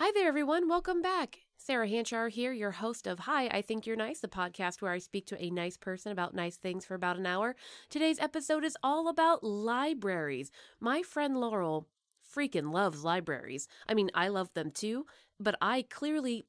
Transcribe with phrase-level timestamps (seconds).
[0.00, 0.68] Hi there, everyone.
[0.68, 1.40] Welcome back.
[1.56, 4.98] Sarah Hanchar here, your host of Hi, I Think You're Nice, the podcast where I
[4.98, 7.56] speak to a nice person about nice things for about an hour.
[7.90, 10.52] Today's episode is all about libraries.
[10.78, 11.88] My friend Laurel
[12.32, 13.66] freaking loves libraries.
[13.88, 15.04] I mean, I love them too,
[15.40, 16.44] but I clearly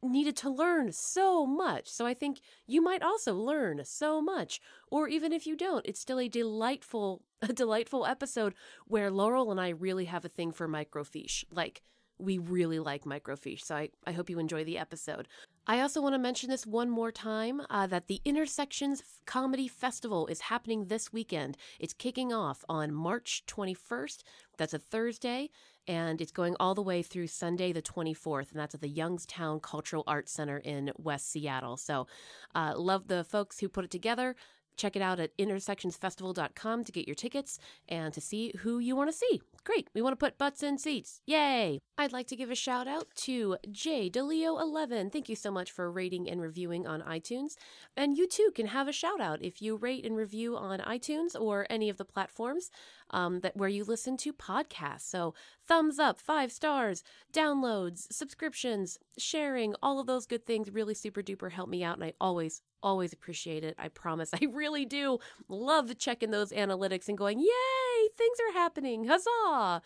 [0.00, 1.88] needed to learn so much.
[1.88, 2.38] So I think
[2.68, 4.60] you might also learn so much.
[4.86, 8.54] Or even if you don't, it's still a delightful a delightful episode
[8.86, 11.42] where Laurel and I really have a thing for microfiche.
[11.50, 11.82] Like
[12.22, 13.64] we really like microfiche.
[13.64, 15.28] So I, I hope you enjoy the episode.
[15.66, 20.26] I also want to mention this one more time uh, that the Intersections Comedy Festival
[20.26, 21.56] is happening this weekend.
[21.78, 24.22] It's kicking off on March 21st.
[24.56, 25.50] That's a Thursday.
[25.88, 28.52] And it's going all the way through Sunday, the 24th.
[28.52, 31.76] And that's at the Youngstown Cultural Arts Center in West Seattle.
[31.76, 32.06] So,
[32.54, 34.36] uh, love the folks who put it together.
[34.76, 37.58] Check it out at intersectionsfestival.com to get your tickets
[37.88, 39.40] and to see who you want to see.
[39.64, 39.88] Great.
[39.94, 41.20] We want to put butts in seats.
[41.26, 41.78] Yay.
[41.96, 45.12] I'd like to give a shout out to J DeLeo11.
[45.12, 47.52] Thank you so much for rating and reviewing on iTunes.
[47.96, 51.40] And you too can have a shout out if you rate and review on iTunes
[51.40, 52.70] or any of the platforms
[53.10, 55.02] um, that where you listen to podcasts.
[55.02, 55.34] So
[55.72, 61.50] thumbs up, five stars, downloads, subscriptions, sharing, all of those good things really super duper
[61.50, 61.96] help me out.
[61.96, 63.74] And I always, always appreciate it.
[63.78, 64.28] I promise.
[64.34, 69.06] I really do love checking those analytics and going, yay, things are happening.
[69.06, 69.80] Huzzah.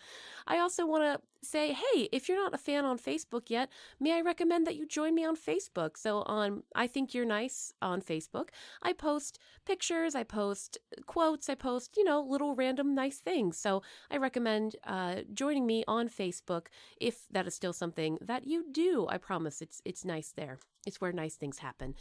[0.45, 4.13] I also want to say, hey, if you're not a fan on Facebook yet, may
[4.17, 5.97] I recommend that you join me on Facebook?
[5.97, 8.49] So on I Think You're Nice on Facebook,
[8.81, 13.57] I post pictures, I post quotes, I post, you know, little random nice things.
[13.57, 16.67] So I recommend uh, joining me on Facebook
[16.99, 19.07] if that is still something that you do.
[19.09, 20.59] I promise it's it's nice there.
[20.87, 21.93] It's where nice things happen.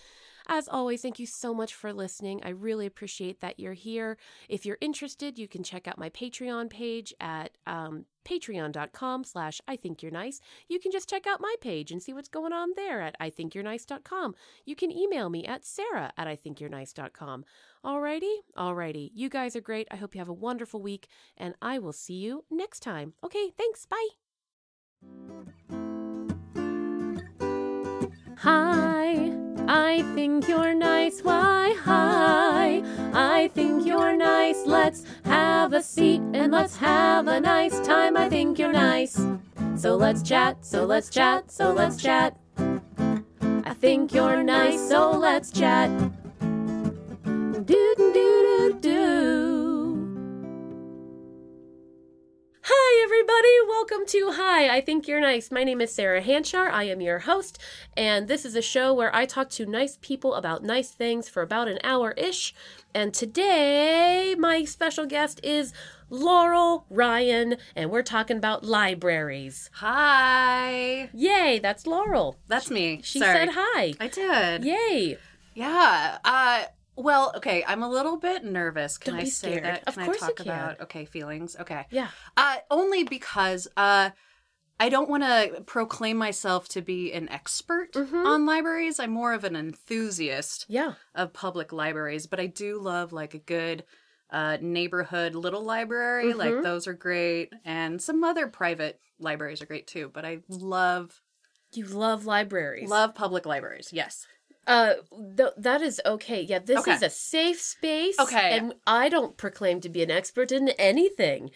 [0.49, 2.41] As always, thank you so much for listening.
[2.45, 4.17] I really appreciate that you're here.
[4.49, 9.77] If you're interested, you can check out my Patreon page at um, patreon.com slash I
[9.77, 10.41] think you're nice.
[10.69, 13.31] You can just check out my page and see what's going on there at I
[13.31, 14.35] think you're nice.com.
[14.65, 17.45] You can email me at sarah at I think you're nice.com.
[17.85, 18.35] Alrighty?
[18.57, 19.11] Alrighty.
[19.15, 19.89] You guys are great.
[19.91, 23.15] I hope you have a wonderful week and I will see you next time.
[23.25, 23.87] Okay, thanks.
[23.87, 24.09] Bye.
[28.39, 28.86] Hi,
[29.69, 31.21] I think you're nice.
[31.23, 32.83] Why, hi,
[33.13, 34.65] I think you're nice.
[34.65, 38.17] Let's have a seat and let's have a nice time.
[38.17, 39.21] I think you're nice.
[39.77, 42.37] So let's chat, so let's chat, so let's chat.
[43.65, 45.91] I think you're nice, so let's chat.
[53.89, 55.53] Welcome to Hi, I Think You're Nice.
[55.53, 56.69] My name is Sarah Hanchar.
[56.73, 57.61] I am your host,
[57.97, 61.41] and this is a show where I talk to nice people about nice things for
[61.41, 62.53] about an hour ish.
[62.93, 65.73] And today, my special guest is
[66.11, 69.71] Laurel Ryan, and we're talking about libraries.
[69.75, 71.09] Hi.
[71.15, 72.39] Yay, that's Laurel.
[72.49, 73.03] That's me.
[73.05, 73.39] She Sorry.
[73.39, 73.95] said hi.
[74.01, 74.65] I did.
[74.65, 75.17] Yay.
[75.55, 76.19] Yeah.
[76.25, 76.65] Uh
[76.97, 78.99] well, okay, I'm a little bit nervous.
[78.99, 79.65] Can Don't I say scared.
[79.65, 79.85] that?
[79.87, 80.47] Of Can course I you talk can.
[80.49, 81.57] about okay, feelings?
[81.61, 81.87] Okay.
[81.91, 82.09] Yeah.
[82.37, 84.11] Uh only because uh
[84.79, 88.27] I don't want to proclaim myself to be an expert Mm-hmm.
[88.27, 89.01] on libraries.
[89.01, 90.95] I'm more of an enthusiast Yeah.
[91.15, 93.85] of public libraries, but I do love like a good
[94.29, 96.31] uh, neighborhood little library.
[96.31, 96.39] Mm-hmm.
[96.39, 100.11] Like those are great, and some other private libraries are great too.
[100.13, 101.23] But I love
[101.73, 102.91] You love libraries.
[102.91, 103.91] love public libraries.
[103.93, 104.27] Yes.
[104.67, 104.95] Uh,
[105.37, 106.43] th- that is okay.
[106.43, 106.95] Yeah, this Okay.
[106.95, 108.19] is a safe space.
[108.19, 108.57] Okay.
[108.59, 111.51] And I don't proclaim to be an expert in anything.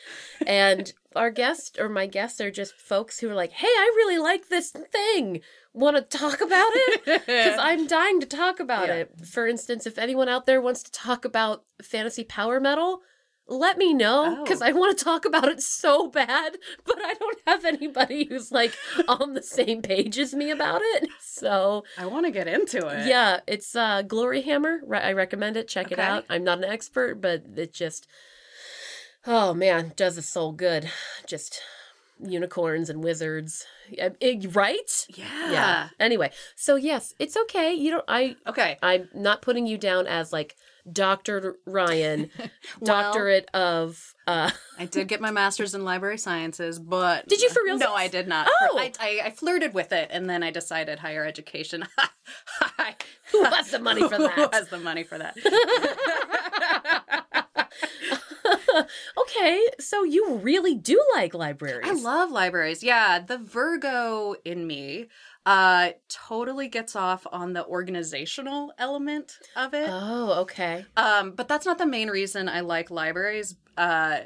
[0.46, 4.18] and our guests or my guests are just folks who are like, hey, I really
[4.18, 5.40] like this thing.
[5.72, 7.22] Want to talk about it?
[7.26, 8.94] Because I'm dying to talk about Yeah.
[8.94, 9.26] it.
[9.26, 13.00] For instance, if anyone out there wants to talk about fantasy power metal,
[13.50, 14.66] let me know because Oh.
[14.66, 16.56] I want to talk about it so bad,
[16.86, 18.74] but I don't have anybody who's like
[19.08, 21.08] on the same page as me about it.
[21.20, 23.06] So I want to get into it.
[23.08, 24.78] yeah, it's uh Gloryhammer.
[24.92, 25.68] I recommend it.
[25.68, 26.24] Check it out.
[26.30, 28.06] I'm not an expert, but it just
[29.26, 30.88] oh man, does the soul good.
[31.26, 31.60] Just
[32.24, 33.64] unicorns and wizards.
[33.96, 35.06] Eh, right?
[35.14, 35.50] Yeah.
[35.52, 35.88] Yeah.
[35.98, 37.72] Anyway, so yes, it's okay.
[37.74, 38.78] You don't I Okay.
[38.82, 40.56] I'm not putting you down as like
[40.90, 41.56] Dr.
[41.66, 42.50] Ryan, Well-
[42.82, 47.62] doctorate of uh I did get my master's in library sciences, but Did you for
[47.64, 47.76] real?
[47.78, 48.48] No, I did not.
[48.62, 48.78] Oh!
[48.78, 51.86] I, I, I flirted with it, and then I decided higher education.
[53.32, 54.32] who has the money for that?
[54.32, 55.36] Who has the money for that?
[59.18, 61.86] okay, so you really do like libraries.
[61.88, 62.82] I love libraries.
[62.82, 65.08] Yeah, the Virgo in me
[65.46, 69.88] uh totally gets off on the organizational element of it.
[69.88, 70.84] Oh, okay.
[70.96, 73.56] Um, but that's not the main reason I like libraries.
[73.76, 74.20] Uh,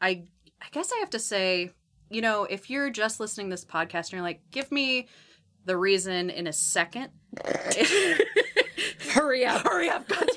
[0.00, 0.24] I
[0.60, 1.70] I guess I have to say
[2.12, 5.08] you know, if you're just listening to this podcast and you're like, give me
[5.64, 7.08] the reason in a second.
[9.10, 9.62] Hurry up.
[9.62, 10.31] Hurry up, goddamn.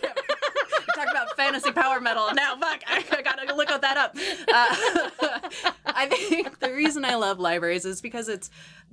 [0.96, 2.56] Talk about fantasy power metal now.
[2.58, 4.16] Fuck, I gotta look that up.
[4.16, 8.50] Uh, I think the reason I love libraries is because it's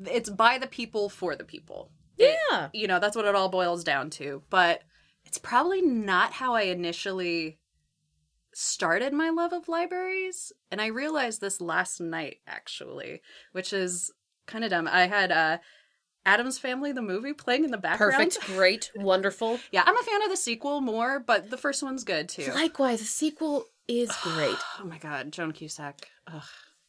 [0.07, 1.91] it's by the people for the people.
[2.19, 2.69] It- Yeah.
[2.73, 4.43] you know that's what it all boils down to.
[4.51, 4.83] But
[5.25, 7.59] it's probably not how I initially
[8.55, 13.23] started my love of libraries, and I realized this last night actually,
[13.53, 14.11] which is
[14.47, 14.89] kind of dumb.
[14.91, 15.59] I had uh,
[16.25, 18.13] Addams Family, the movie, playing in the background.
[18.15, 18.47] Perfect.
[18.47, 18.91] Great.
[18.97, 19.59] Wonderful.
[19.73, 22.51] Yeah, I'm a fan of the sequel more, but the first one's good too.
[22.55, 24.57] Likewise, the sequel is great.
[24.81, 26.09] Oh my god, Joan Cusack.
[26.27, 26.43] Ugh.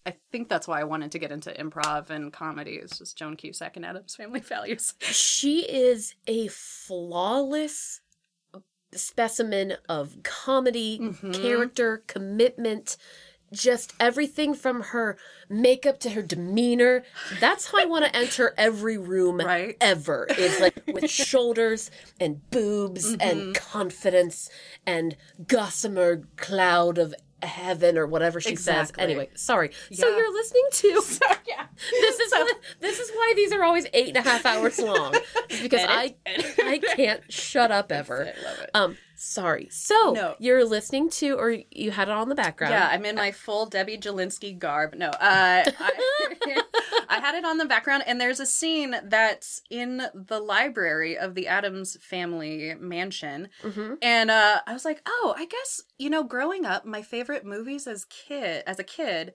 [0.05, 2.73] I think that's why I wanted to get into improv and comedy.
[2.73, 4.93] Is just Joan Cusack and Addams Family Values.
[4.99, 8.01] she is a flawless
[8.93, 11.33] specimen of comedy, Mhm.
[11.41, 12.97] character, commitment,
[13.53, 15.17] just everything from her
[15.49, 17.03] makeup to her demeanor.
[17.39, 19.77] That's how I want to enter every room Right.
[19.79, 20.27] ever.
[20.37, 21.89] Is like with shoulders
[22.19, 23.21] and boobs Mm-hmm.
[23.21, 24.49] and confidence
[24.85, 25.15] and
[25.47, 28.91] gossamer cloud of heaven or whatever she says.
[28.97, 29.71] Anyway, sorry.
[29.91, 30.87] So you're listening to
[31.47, 31.65] yeah.
[31.91, 35.13] this is what, this is why these are always eight and a half hours long.
[35.49, 38.21] It's because I I can't shut up ever.
[38.33, 38.69] I love it.
[38.73, 39.69] Um, sorry.
[39.71, 40.35] So No.
[40.39, 42.73] you're listening to, or you had it on the background.
[42.73, 44.93] Yeah, I'm in my full Debbie Jellinsky garb.
[44.95, 45.91] No, uh, I,
[47.09, 51.35] I had it on the background, and there's a scene that's in the library of
[51.35, 56.23] the Addams family mansion, hmm and uh, I was like, oh, I guess you know,
[56.23, 59.33] growing up, my favorite movies as kid, as a kid,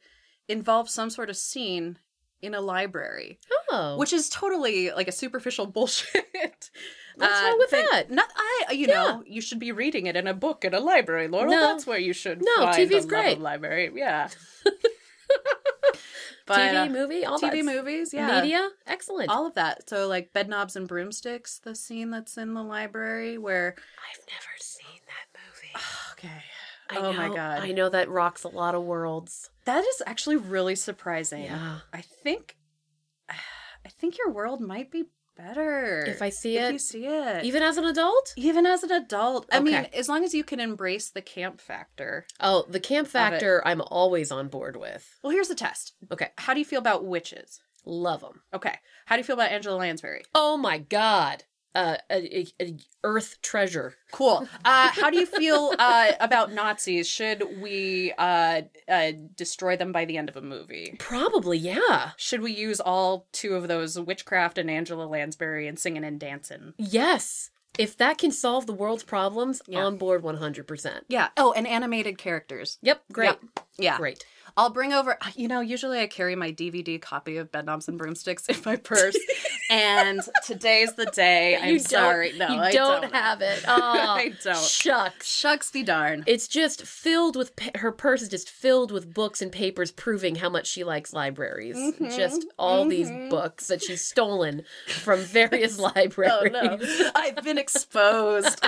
[0.49, 1.99] involved some sort of scene
[2.43, 3.38] in a library,
[3.70, 6.70] Oh, which is totally like a superficial bullshit.
[7.17, 7.87] What's uh, wrong with thing.
[7.90, 8.11] that?
[8.11, 8.73] Not I.
[8.73, 8.94] You Yeah.
[8.94, 11.50] know, you should be reading it in a book in a library, Laurel.
[11.50, 11.61] No.
[11.61, 12.40] That's where you should.
[12.43, 13.37] No, find TV's great.
[13.37, 13.90] of library.
[13.94, 14.29] Yeah.
[16.46, 19.31] but TV, uh, movie, all TV movies, yeah, media, excellent.
[19.31, 19.88] all of that.
[19.88, 23.75] So like Bedknobs and Broomsticks, the scene that's in the library where.
[23.76, 25.84] I've never seen that movie.
[26.12, 26.43] Okay.
[26.91, 29.50] I oh my god, I know that rocks a lot of worlds.
[29.69, 31.44] That is actually really surprising.
[31.44, 31.81] Yeah.
[31.93, 32.56] I think,
[33.31, 35.05] I think your world might be
[35.37, 36.62] better If I see it.
[36.62, 37.44] if it, you see it.
[37.44, 38.32] even as an adult.
[38.37, 39.47] Even as an adult.
[39.53, 42.26] I mean, as long as you can embrace the camp factor.
[42.41, 45.06] Oh, the camp factor, I'm always on board with.
[45.23, 45.93] Well, here's the test.
[46.11, 47.61] Okay, How do you feel about witches?
[47.85, 48.43] love them.
[48.53, 48.75] Okay.
[49.06, 50.23] How do you feel about Angela Lansbury?
[50.35, 51.44] Oh my god,
[51.79, 53.95] uh, a, a, a earth treasure.
[54.11, 54.49] Cool.
[54.65, 57.07] Uh, how do you feel uh, about Nazis?
[57.09, 60.97] Should we uh, uh, destroy them by the end of a movie?
[60.99, 62.11] Probably, yeah.
[62.17, 66.75] Should we use all two of those witchcraft and Angela Lansbury and singing and dancing?
[66.77, 67.51] Yes.
[67.79, 69.85] If that can solve the world's problems, Yeah.
[69.85, 71.03] on board 100%.
[71.09, 71.29] Yeah.
[71.37, 72.79] Oh, and animated characters.
[72.83, 73.37] Yep, great.
[73.79, 73.97] Yeah.
[73.99, 74.25] Great.
[74.56, 78.47] I'll bring over, you know, usually I carry my DVD copy of Bedknobs and Broomsticks
[78.47, 79.17] in my purse.
[79.71, 81.56] and today's the day.
[81.56, 82.33] I'm You sorry.
[82.37, 83.65] No, you I don't, don't, have it.
[83.69, 84.56] Oh, I don't.
[84.56, 85.29] Shucks.
[85.29, 86.25] Shucks be darn.
[86.27, 90.37] It's just filled with pa- her purse is just filled with books and papers proving
[90.37, 91.77] how much she likes libraries.
[91.77, 93.29] Mhm, Just all these mhm.
[93.31, 96.53] books that she's stolen from various Oh libraries.
[96.53, 96.79] no,
[97.15, 98.59] I've been exposed.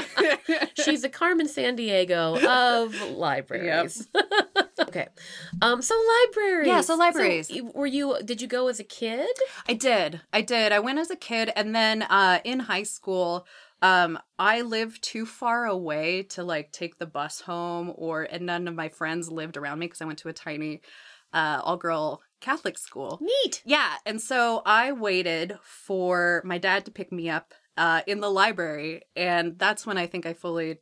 [0.74, 4.06] She's a Carmen Sandiego of libraries.
[4.80, 5.08] okay.
[5.62, 5.94] Um so
[6.26, 6.68] libraries.
[6.68, 7.50] Yeah, so libraries.
[7.50, 9.30] you- were you did you go as a kid?
[9.68, 10.20] I did.
[10.32, 10.72] I did.
[10.72, 13.46] I went as a kid and then uh in high school
[13.82, 18.68] um I lived too far away to like take the bus home or and none
[18.68, 20.80] of my friends lived around me because I went to a tiny
[21.32, 23.18] uh all girl Catholic school.
[23.20, 23.62] Neat.
[23.64, 28.30] Yeah, and so I waited for my dad to pick me up uh in the
[28.30, 30.78] library and that's when I think I fully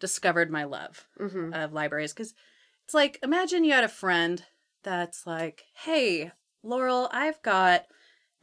[0.00, 1.54] discovered my love Mhm.
[1.54, 2.34] of libraries because
[2.84, 4.44] it's like imagine you had a friend
[4.82, 7.84] that's like hey laurel i've got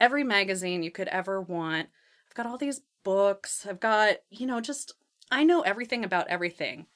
[0.00, 1.88] every magazine you could ever want.
[2.28, 3.66] I've got all these books.
[3.68, 4.94] I've got you know just
[5.30, 6.86] i know everything about everything.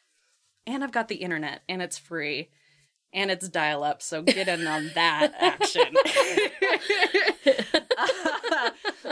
[0.66, 2.48] And i've got the internet and it's free
[3.12, 5.94] and it's dial up so get in on that action.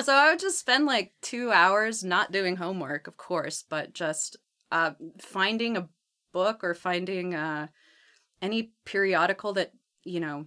[0.00, 4.36] So i would just spend like two hours not doing homework of course but just
[4.72, 5.88] uh, finding a
[6.32, 7.68] book or finding uh,
[8.42, 9.72] any periodical that
[10.04, 10.46] you know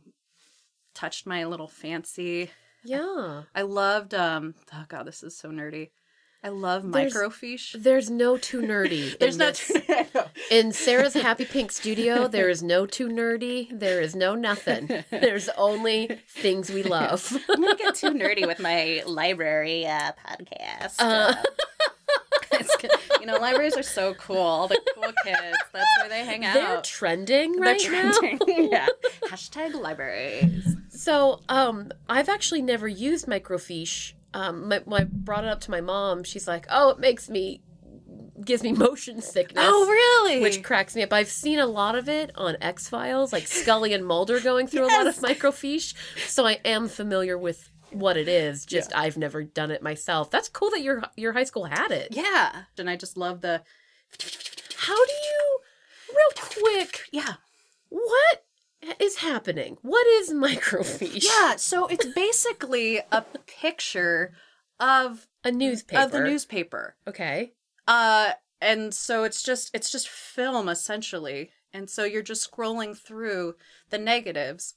[0.93, 2.51] touched my little fancy
[2.83, 3.43] Yeah.
[3.55, 5.89] i loved um oh god this is so nerdy
[6.43, 9.17] i love microfiche There's no too nerdy.
[9.19, 9.71] there's in no this.
[9.89, 10.25] I.
[10.51, 13.67] In Sarah's Happy Pink studio, there is no too nerdy.
[13.77, 14.87] There is no nothing.
[15.09, 17.35] There's only things we love.
[17.49, 21.33] i'm gonna get too nerdy with my library uh, podcast Uh.
[22.79, 22.91] Good.
[23.25, 26.53] You know libraries are so cool all the cool kids that's where they hang out
[26.53, 28.39] They're trending right They're trending.
[28.48, 28.55] now.
[28.72, 28.88] yeah.
[29.27, 30.75] Hashtag libraries.
[30.89, 34.13] So, um, I've actually never used microfiche.
[34.34, 36.24] Um, my, my brought it up to my mom.
[36.24, 37.62] She's like, "Oh, it makes me
[38.44, 40.41] gives me motion sickness." Oh, really?
[40.41, 41.12] Which cracks me up.
[41.12, 44.86] I've seen a lot of it on X Files, like Scully and Mulder going through
[44.86, 45.94] a lot of microfiche.
[46.27, 48.65] So I am familiar with what it is.
[48.65, 50.29] Just I've never done it myself.
[50.31, 52.09] That's cool that your your high school had it.
[52.11, 53.61] yeah, and I just love the
[54.77, 55.59] How do you,
[56.09, 57.33] real quick, yeah.
[57.89, 58.43] what
[58.99, 59.77] is happening?
[59.81, 61.23] What is microfiche?
[61.23, 63.23] Yeah, so it's basically a
[63.61, 64.33] picture
[64.79, 66.01] of a newspaper.
[66.03, 66.95] of the newspaper.
[67.07, 67.53] Okay.
[67.87, 71.51] Uh and so it's just it's just film essentially.
[71.73, 73.55] And so you're just scrolling through
[73.89, 74.75] the negatives.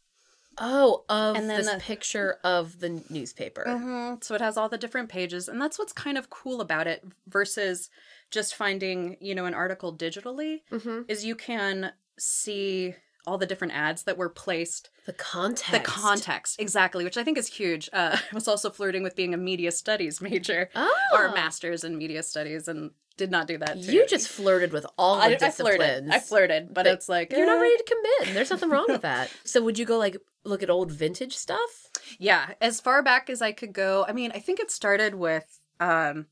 [0.61, 3.65] Oh, of And then this the- picture of the newspaper.
[3.67, 4.17] Mm-hmm.
[4.23, 7.05] So it has all the different pages, and that's what's kind of cool about it
[7.27, 7.91] versus
[8.31, 10.63] just finding, you know, an article digitally.
[10.71, 11.03] Mm-hmm.
[11.09, 12.95] Is you can see
[13.27, 15.71] all the different ads that were placed, The context.
[15.73, 17.89] the context exactly, which I think is huge.
[17.93, 20.95] Uh, I was also flirting with being a media studies major Oh.
[21.13, 23.83] or a master's in media studies, and did not do that.
[23.83, 23.93] Too.
[23.93, 25.77] You just flirted with all the I, I disciplines.
[25.77, 26.09] flirted.
[26.11, 27.61] I flirted, but, But it's like You're not eh.
[27.61, 28.35] ready to commit.
[28.35, 29.31] There's nothing wrong with that.
[29.45, 31.91] So would you go like look at old vintage stuff?
[32.19, 34.07] Yeah, as far back as I could go.
[34.09, 36.27] I mean, I think it started with um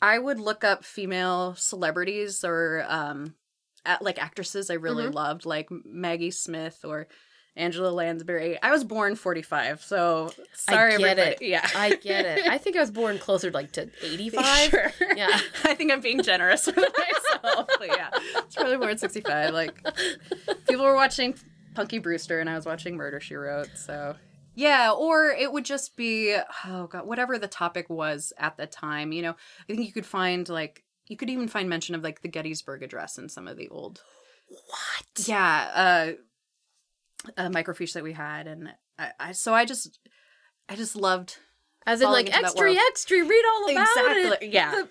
[0.00, 3.34] I would look up female celebrities or um
[3.84, 5.14] at, like actresses I really Mhm.
[5.14, 7.08] loved like Maggie Smith or
[7.56, 8.60] Angela Lansbury.
[8.62, 11.44] I was born 45, so sorry I get everybody.
[11.46, 11.48] it.
[11.50, 11.68] Yeah.
[11.74, 12.46] I get it.
[12.48, 14.70] I think I was born closer to like to 85.
[14.70, 14.92] Sure.
[15.16, 15.28] Yeah.
[15.64, 16.76] I think I'm being generous with
[17.42, 17.68] myself.
[17.78, 18.10] But yeah.
[18.36, 19.52] It's probably born 65.
[19.52, 19.74] Like
[20.68, 21.34] people were watching
[21.74, 24.16] Punky Brewster and I was watching Murder She Wrote, so
[24.56, 29.12] yeah, or it would just be oh god, whatever the topic was at the time.
[29.12, 32.22] You know, I think you could find like you could even find mention of like
[32.22, 34.02] the Gettysburg Address in some of the old
[34.48, 35.26] What?
[35.28, 36.12] yeah uh,
[37.36, 39.98] uh microfiche that we had, and I, I so I just
[40.68, 41.38] I just loved
[41.86, 44.52] As in like extra extra read all about exactly it.
[44.52, 44.70] yeah.
[44.72, 44.88] The?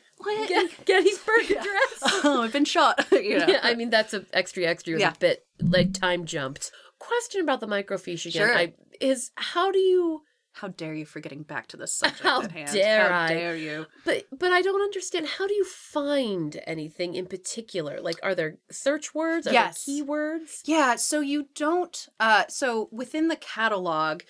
[0.48, 2.00] Get- Gettysburg Address.
[2.26, 3.08] oh, I've been shot.
[3.12, 3.48] you know.
[3.48, 5.12] Yeah, I mean that's a extra extra was Yeah.
[5.12, 6.72] a bit like time jumped.
[7.00, 8.48] Question about the microfiche again.
[8.48, 8.58] Sure.
[8.58, 10.24] I, is how do you
[10.60, 12.74] How dare you for getting back to the subject How at hand?
[12.74, 13.28] dare How I.
[13.28, 13.86] dare you?
[14.06, 18.00] but but I don't understand how do you find anything in particular?
[18.02, 19.48] Like are there search words?
[19.48, 19.86] Are Yes.
[19.86, 20.62] there keywords?
[20.66, 24.22] Yeah, so you don't uh so within the catalog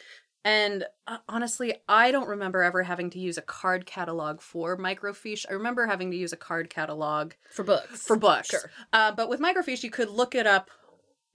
[0.45, 5.45] and uh, honestly, I don't remember ever having to use a card catalog for microfiche.
[5.49, 8.03] I remember having to use a card catalog For books.
[8.07, 8.47] for books.
[8.49, 8.71] Sure.
[8.93, 10.69] Uh, but with microfiche, you could look it up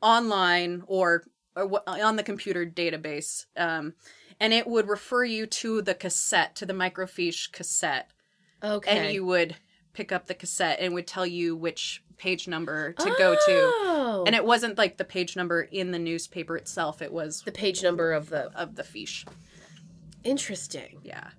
[0.00, 1.24] online or,
[1.54, 3.92] or on the computer database, um,
[4.40, 8.10] and it would refer you to the cassette, to the microfiche cassette.
[8.62, 8.90] Okay.
[8.96, 9.56] and you would
[9.92, 14.24] pick up the cassette and would tell you which page number to go to Oh.
[14.26, 17.82] and it wasn't like the page number in the newspaper itself it was the page
[17.82, 19.26] number of the of the fiche
[20.22, 21.30] interesting yeah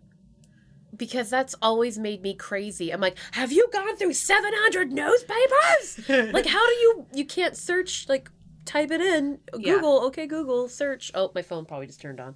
[0.96, 2.92] because that's always made me crazy.
[2.92, 6.00] I'm like, have you gone through 700 newspapers?
[6.34, 8.30] like, how do you you can't search like
[8.66, 9.76] type it in Yeah.
[9.76, 10.02] Google?
[10.08, 11.12] Okay, Google search.
[11.14, 12.36] Oh, my phone probably just turned on.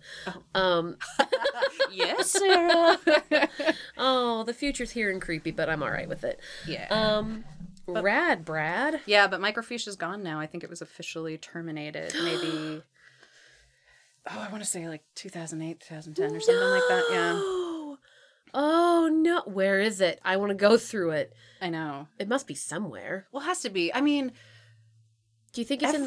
[0.55, 0.98] Um,
[1.91, 2.98] yes sarah
[3.98, 6.39] oh, the future's here and creepy, but I'm all right with it.
[6.67, 7.43] yeah Um,
[7.88, 9.01] rad, Brad.
[9.07, 12.83] yeah but microfiche is gone now i think it was officially terminated maybe
[14.29, 17.41] oh i want to say like 2008 2010 or something like that yeah
[18.51, 20.19] Oh no, where is it?
[20.25, 21.33] I want to go through it.
[21.62, 23.27] i know It must be somewhere.
[23.31, 24.31] well it has to be i mean
[25.53, 26.06] Do you think it's in?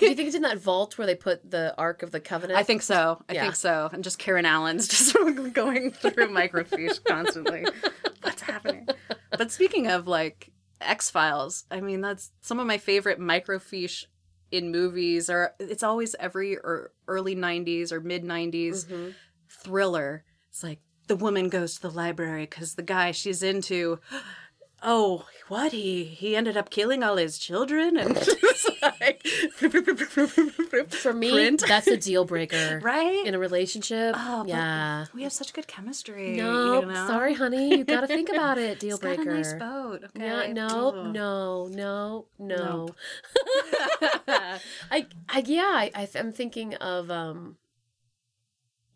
[0.00, 2.58] Do you think it's in that vault where they put the Ark of the Covenant?
[2.58, 3.22] I think so.
[3.28, 3.42] I Yeah.
[3.42, 3.88] think so.
[3.92, 5.14] And just Karen Allen's just
[5.54, 7.64] going through microfiche constantly.
[8.22, 8.88] What's happening?
[9.30, 14.06] But speaking of like X Files, I mean that's some of my favorite microfiche
[14.50, 15.30] in movies.
[15.30, 19.14] Or it's always every or early '90s or mid '90s Mhm.
[19.48, 20.24] thriller.
[20.48, 24.00] It's like the woman goes to the library because the guy she's into.
[24.82, 28.70] Oh, what he he ended up killing all his children and it's
[29.00, 29.26] like
[30.90, 31.64] For me, Print.
[31.66, 32.80] that's a deal breaker.
[32.82, 35.06] right In a relationship, Oh, yeah.
[35.14, 36.36] we have such good chemistry.
[36.36, 37.06] No, you know?
[37.06, 37.76] sorry, honey.
[37.76, 38.80] You got to think about it.
[38.80, 39.30] Deal got breaker.
[39.30, 40.04] a nice boat.
[40.04, 40.24] Okay.
[40.26, 41.12] Yeah, no, Ugh.
[41.12, 42.86] no, no, no.
[42.86, 42.96] Nope.
[44.90, 45.62] I, I, yeah,
[45.94, 47.56] I, I'm thinking of, um,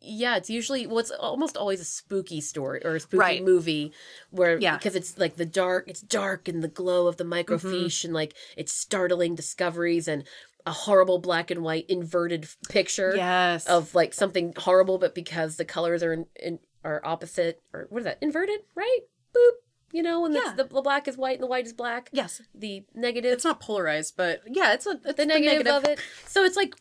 [0.05, 3.45] yeah, it's usually well, it's almost always a spooky story or a spooky Right.
[3.45, 3.93] movie
[4.31, 4.77] where Yeah.
[4.77, 8.07] because it's like the dark, it's dark and the glow of the microfiche Mm-hmm.
[8.09, 10.25] and like it's startling discoveries and
[10.67, 13.67] a horrible black and white inverted picture yes.
[13.67, 17.99] of like something horrible, but because the colors are in, in are opposite or what
[17.99, 19.01] is that inverted, right?
[19.35, 19.53] Boop.
[19.93, 20.55] You know, when Yeah.
[20.57, 22.09] the, the black is white and the white is black.
[22.13, 22.43] yes.
[22.55, 25.99] The negative, It's not polarized, but yeah, it's a it's the negative, of it.
[26.27, 26.75] So it's like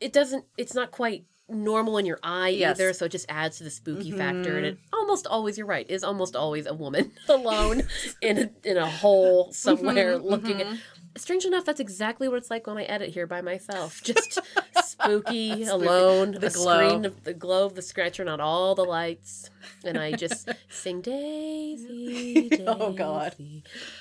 [0.00, 0.44] it doesn't.
[0.58, 2.78] It's not quite normal in your eye Yes.
[2.78, 4.56] either, so it just adds to the spooky factor.
[4.56, 4.94] And it mm-hmm.
[4.94, 7.82] almost always, you're right, is almost always a woman alone
[8.20, 10.26] in a, in a hole mm-hmm, somewhere mm-hmm.
[10.26, 10.76] looking at.
[11.16, 14.00] Strange enough, that's exactly what it's like when I edit here by myself.
[14.04, 14.40] Just
[14.84, 16.88] spooky, alone, the, glow.
[16.88, 19.50] screen, of the glow of the screen, turn on all the lights,
[19.84, 23.34] and I just sing Daisy, Daisy, Oh, God.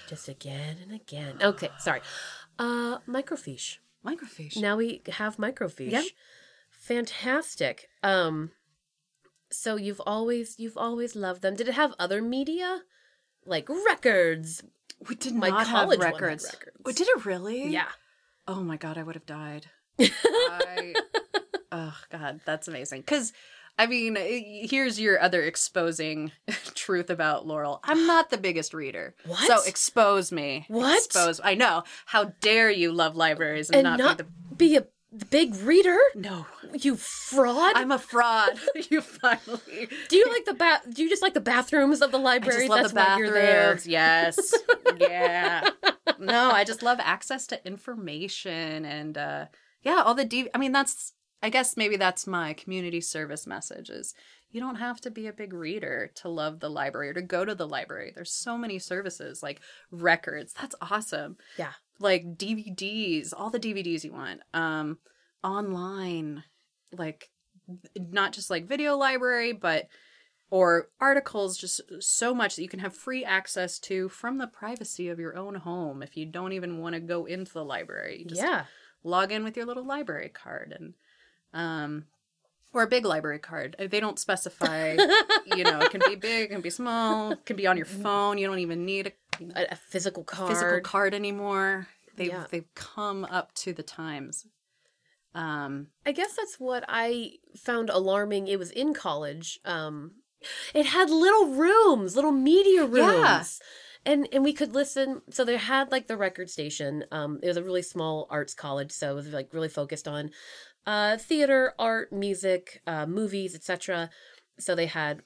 [0.08, 1.38] just again and again.
[1.42, 2.02] Okay, sorry.
[2.58, 3.78] Uh, microfiche.
[4.06, 4.58] Microfiche.
[4.58, 5.92] Now we have microfiche.
[5.92, 6.06] Yep.
[6.90, 7.88] Fantastic.
[8.04, 8.52] Um
[9.52, 11.56] so you've always you've always loved them.
[11.56, 12.82] Did it have other media?
[13.46, 14.64] Like records.
[15.08, 16.44] We did My not college have records.
[16.46, 16.78] records.
[16.86, 17.68] Oh, did it really?
[17.70, 17.88] Yeah.
[18.48, 19.68] Oh my god, I would have died.
[20.00, 20.94] I,
[21.72, 23.02] oh god, that's amazing.
[23.02, 23.32] Because,
[23.78, 26.32] I mean, here's your other exposing
[26.76, 27.80] truth about Laurel.
[27.84, 29.16] I'm not the biggest reader.
[29.26, 29.48] What?
[29.48, 30.66] So expose me.
[30.68, 30.98] What?
[31.06, 31.40] Expose.
[31.44, 31.84] I know.
[32.08, 34.56] How dare you love libraries and, And not, not, be the.
[34.58, 34.88] be a
[35.30, 35.98] big reader?
[36.16, 37.74] No, You fraud?
[37.76, 38.60] I'm a fraud.
[38.90, 39.88] you finally.
[40.08, 42.68] do you like the bath do you just like the bathrooms of the I library?
[42.68, 43.76] just love That's the why you're there.
[43.76, 43.88] bathrooms.
[43.88, 44.54] Yes.
[45.00, 45.70] yeah.
[46.20, 49.46] No, I just love access to information and uh
[49.82, 53.90] yeah, all the D I mean that's I guess maybe that's my community service message
[53.90, 54.14] is
[54.52, 57.46] you don't have to be a big reader to love the library or to go
[57.46, 58.12] to the library.
[58.14, 59.62] There's so many services like
[59.92, 60.54] records.
[60.60, 61.38] That's awesome.
[61.58, 61.74] Yeah.
[62.00, 64.42] Like DVDs, all the DVDs you want.
[64.54, 64.98] Um
[65.44, 66.44] online
[66.98, 67.30] like
[67.96, 69.88] not just like video library but
[70.50, 75.08] or articles just so much that you can have free access to from the privacy
[75.08, 78.42] of your own home if you don't even want to go into the library just
[78.42, 78.66] Yeah.
[79.04, 80.94] log in with your little library card and
[81.54, 82.06] um
[82.74, 84.98] or a big library card Uh, they don't specify
[85.46, 87.86] you know it can be big it can be small it can be on your
[87.86, 89.12] phone you don't even need a
[89.56, 90.50] A, a physical card.
[90.52, 92.46] physical card anymore they've Yeah.
[92.52, 94.46] they've come up to the times
[95.36, 98.48] um I guess that's what I found alarming.
[98.48, 99.60] It was in college.
[99.64, 100.12] Um,
[100.74, 103.60] it had little rooms, little media rooms.
[104.06, 104.12] Yeah.
[104.12, 105.22] And and we could listen.
[105.30, 107.04] So they had like the record station.
[107.12, 110.32] Um, it was a really small arts college, so it was like really focused on
[110.88, 114.10] uh, theater, art, music, uh, movies, etc.
[114.58, 115.22] So they had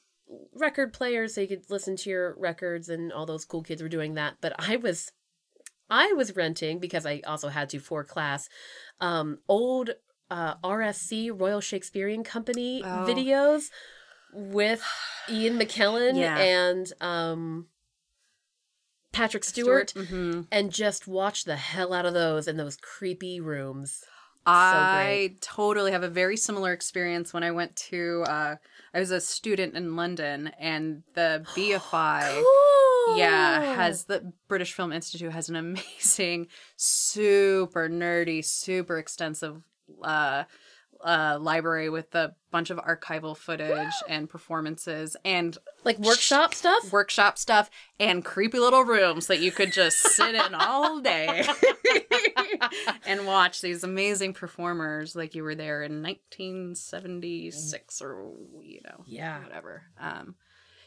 [0.53, 3.89] record players, so you could listen to your records, and all those cool kids were
[3.89, 4.35] doing that.
[4.41, 5.11] But I was,
[5.89, 8.49] I was renting because I also had to for class,
[8.99, 9.91] um, old
[10.31, 13.05] uh, RSC Royal Shakespearean Company Oh.
[13.07, 13.65] videos
[14.33, 14.83] with
[15.29, 16.37] Ian McKellen Yeah.
[16.37, 17.67] and um,
[19.11, 20.47] Patrick Stewart, mhm.
[20.51, 24.03] and just watch the hell out of those in those creepy rooms.
[24.45, 28.55] I totally have a very similar experience when I went to uh
[28.93, 33.17] I was a student in London and the BFI Cool.
[33.17, 39.61] yeah has the British Film Institute has an amazing super nerdy super extensive
[40.03, 40.43] uh
[41.03, 46.91] uh library with a bunch of archival footage and performances and like workshop stuff.
[46.93, 51.45] workshop stuff and creepy little rooms that you could just sit in all day
[53.05, 59.43] and watch these amazing performers like you were there in 1976 or you know Yeah.
[59.43, 59.83] whatever.
[59.99, 60.35] Um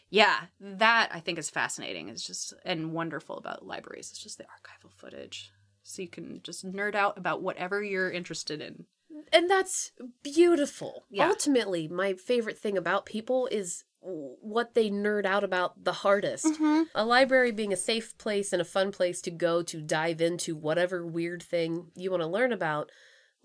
[0.08, 2.08] yeah that i think is fascinating.
[2.08, 4.10] It's just and wonderful about libraries.
[4.10, 5.50] It's just the archival footage.
[5.82, 8.86] So you can just nerd out about whatever you're interested in
[9.32, 9.92] and that's
[10.22, 11.04] beautiful.
[11.10, 11.28] Yeah.
[11.28, 16.44] Ultimately, my favorite thing about people is what they nerd out about the hardest.
[16.44, 16.82] Mm-hmm.
[16.94, 20.54] A library being a safe place and a fun place to go to dive into
[20.54, 22.90] whatever weird thing you want to learn about,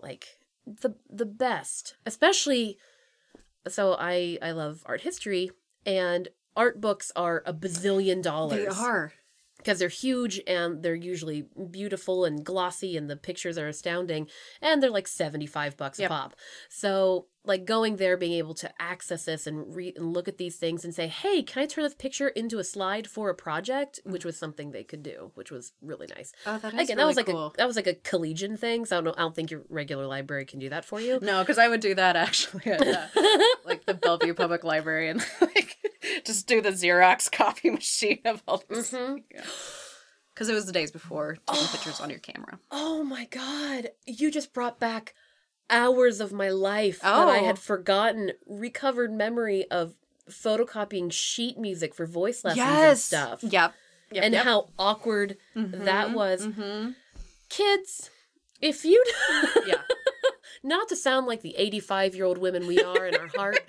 [0.00, 1.96] like the the best.
[2.06, 2.78] Especially
[3.68, 5.50] so I I love art history
[5.84, 9.12] and art books are a bazillion dollars they are
[9.62, 14.26] because they're huge and they're usually beautiful and glossy and the pictures are astounding
[14.60, 16.10] and they're like 75 bucks Yep.
[16.10, 16.36] a pop.
[16.68, 20.56] So like going there being able to access this and read and look at these
[20.56, 23.98] things and say hey can i turn this picture into a slide for a project?
[24.04, 26.32] Which was something they could do which was really nice.
[26.46, 27.46] Oh that is again that was like cool.
[27.48, 29.62] a that was like a collegian thing so i don't know i don't think your
[29.68, 31.18] regular library can do that for you.
[31.20, 33.06] No, because I would do that actually at uh,
[33.64, 35.71] like the Bellevue Public Library and like
[36.26, 38.92] just do the Xerox copy machine of all this.
[38.92, 39.22] Mhm.
[40.34, 42.58] Because it was the days before taking pictures on your camera.
[42.70, 45.14] Oh my god, you just brought back
[45.68, 47.44] hours of my life that I Oh.
[47.44, 49.94] had forgotten, recovered memory of
[50.30, 53.42] photocopying sheet music for voice lessons and stuff.
[53.42, 53.74] Yep.
[54.10, 54.44] yep and yep.
[54.44, 56.46] how awkward that Mhm, was.
[56.46, 56.94] mhm.
[57.48, 58.10] Kids,
[58.60, 59.02] if you
[59.66, 59.82] Yeah.
[60.62, 63.60] not to sound like the 85 year old women we are in our heart,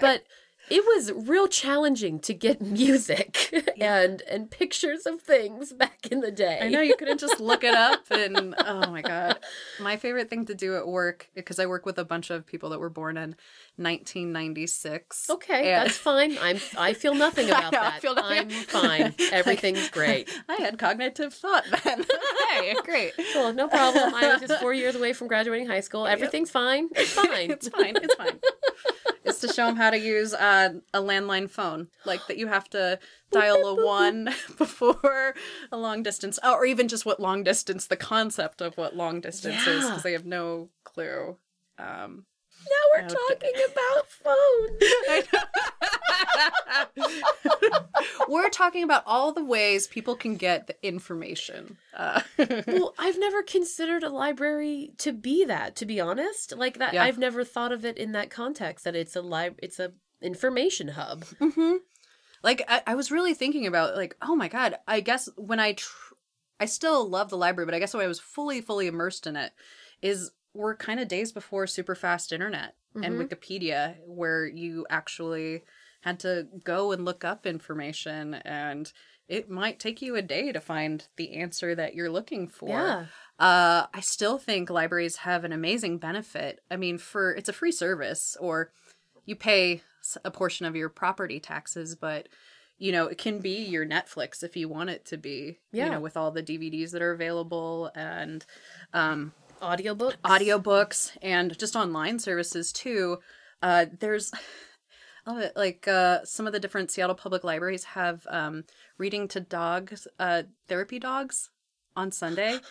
[0.00, 0.24] but
[0.70, 6.30] it was real challenging to get music and and pictures of things back in the
[6.30, 6.58] day.
[6.62, 9.38] I know you couldn't just look it up and oh my god.
[9.80, 12.70] My favorite thing to do at work because I work with a bunch of people
[12.70, 13.36] that were born in
[13.76, 15.30] 1996.
[15.30, 16.36] Okay, and- that's fine.
[16.40, 18.00] I'm I feel nothing I about know, I that.
[18.02, 18.38] feel nothing.
[18.38, 19.14] I'm fine.
[19.32, 20.28] Everything's great.
[20.48, 22.04] I had cognitive thought then.
[22.50, 23.12] hey, great.
[23.32, 24.14] Cool, no problem.
[24.14, 26.06] I was just four years away from graduating high school.
[26.06, 26.88] Everything's fine.
[26.94, 27.50] It's fine.
[27.50, 27.96] it's fine.
[27.96, 28.38] It's fine.
[29.46, 32.98] To show them how to use uh, a landline phone, like that you have to
[33.30, 35.34] dial a one before
[35.70, 39.20] a long distance, oh, or even just what long distance, the concept of what long
[39.20, 41.36] distance is, because they have no clue.
[41.78, 42.24] Um,
[42.70, 43.14] now we're Okay.
[43.14, 44.82] talking about phones.
[48.28, 51.76] we're talking about all the ways people can get the information.
[51.94, 52.20] Uh,
[52.66, 55.76] well, I've never considered a library to be that.
[55.76, 57.04] To be honest, like that, Yeah.
[57.04, 58.84] I've never thought of it in that context.
[58.84, 61.24] That it's a lib, it's a information hub.
[61.38, 61.76] hmm
[62.42, 65.72] Like I, I was really thinking about like, oh my god, I guess when I
[65.74, 66.14] tr-
[66.60, 69.36] I still love the library, but I guess when I was fully fully immersed in
[69.36, 69.52] it
[70.02, 73.28] is we're kind of days before super fast internet and Mhm.
[73.28, 75.64] Wikipedia where you actually
[76.02, 78.92] had to go and look up information and
[79.26, 82.68] it might take you a day to find the answer that you're looking for.
[82.68, 83.06] Yeah,
[83.38, 86.62] Uh, I still think libraries have an amazing benefit.
[86.70, 88.70] I mean, for it's a free service, or
[89.24, 89.82] you pay
[90.24, 92.28] a portion of your property taxes, but
[92.76, 95.58] you know it can be your Netflix if you want it to be.
[95.72, 95.86] Yeah.
[95.86, 98.44] You know, with all the DVDs that are available and
[98.92, 103.18] um, audiobook, audiobooks and just online services too.
[103.62, 104.32] Uh, there's
[105.26, 105.52] I love it.
[105.56, 108.64] Like uh, some of the different Seattle public libraries have um,
[108.98, 111.50] reading to dogs, uh, therapy dogs
[111.96, 112.58] on Sunday.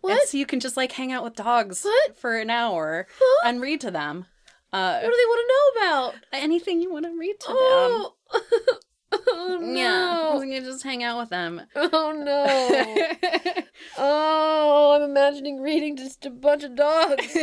[0.00, 0.18] What?
[0.18, 2.18] And so you can just like hang out with dogs What?
[2.18, 3.48] for an hour Huh?
[3.48, 4.26] and read to them.
[4.72, 6.14] Uh, What do they want to know about?
[6.32, 8.14] anything you want to read to Oh,
[9.12, 9.76] oh them.
[9.76, 10.42] Yeah, no!
[10.42, 11.62] you can just hang out with them.
[11.74, 13.62] Oh no!
[13.98, 17.36] Oh, I'm imagining reading just a bunch of dogs.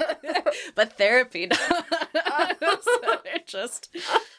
[0.74, 1.62] but therapy dogs.
[3.24, 3.90] they're just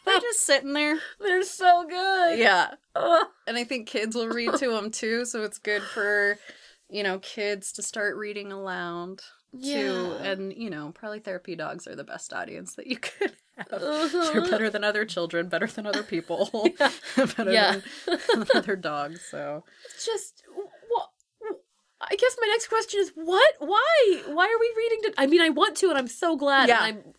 [0.06, 1.00] they're just sitting there.
[1.20, 2.40] They're so good.
[2.40, 2.72] Yeah.
[2.96, 6.38] And I think kids will read to them too, so it's good for
[6.90, 9.22] you know kids to start reading aloud
[9.54, 9.68] too.
[9.68, 10.24] Yeah.
[10.24, 13.47] And you know, probably therapy dogs are the best audience that you could have.
[13.58, 14.30] Uh-huh.
[14.34, 16.50] They're better than other children, better than other people,
[17.16, 17.80] better Yeah.
[18.06, 19.22] than, other dogs.
[19.30, 20.44] So It's just
[20.90, 21.10] what.
[22.00, 23.54] I guess my next question is what?
[23.60, 24.22] Why?
[24.28, 25.14] Why are we reading to?
[25.22, 26.70] I mean, I want to, and I'm so glad.
[26.70, 26.86] Yeah.
[26.86, 27.14] And I'm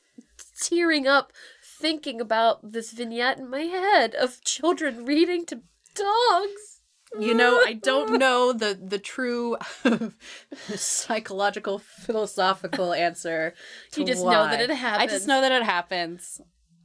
[0.62, 1.32] tearing up
[1.80, 5.60] thinking about this vignette in my head of children reading to
[5.94, 6.77] dogs.
[7.18, 9.56] You know, I don't know the the true
[10.76, 13.54] psychological philosophical answer.
[13.92, 14.74] to You just know that why.
[14.74, 16.40] it I just know that it happens.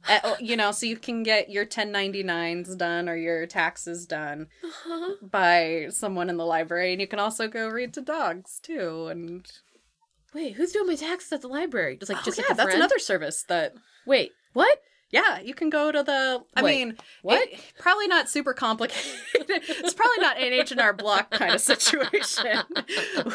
[0.06, 5.14] Uh, you know, so you can get your 1099s done or your taxes done Uh-huh.
[5.22, 9.06] by someone in the library, and you can also go read to dogs too.
[9.08, 9.50] And
[10.34, 11.96] Wait, who's doing my taxes at the library?
[11.96, 13.74] Just like Oh, just yeah, like that's another service that
[14.06, 14.78] Wait, what?
[15.14, 16.42] Yeah, you can go to the.
[16.56, 17.48] I Wait, mean, what?
[17.48, 19.10] it- probably not super complicated.
[19.34, 22.46] it's probably not an H and R Block kind of situation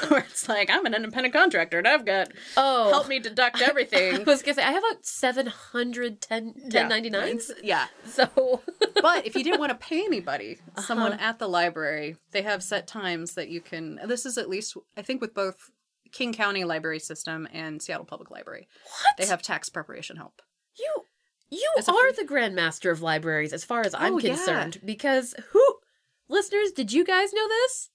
[0.09, 3.65] where it's like I'm an independent contractor and I've got Oh, help me deduct I
[3.65, 4.25] everything.
[4.25, 7.51] was gonna say I have like 710 1099s.
[7.63, 8.61] Yeah, So
[9.01, 11.23] but if you didn't want to pay anybody, someone Uh-huh.
[11.29, 13.99] at the library, they have set times that you can.
[14.05, 15.55] This is at least, I think, with both
[16.11, 19.17] King County Library System and Seattle Public Library, what?
[19.17, 20.41] they have tax preparation help.
[20.77, 21.03] you
[21.51, 24.35] you are the grandmaster of libraries as far as I'm Oh, yeah.
[24.35, 25.63] concerned because who
[26.27, 27.89] listeners, did you guys know this?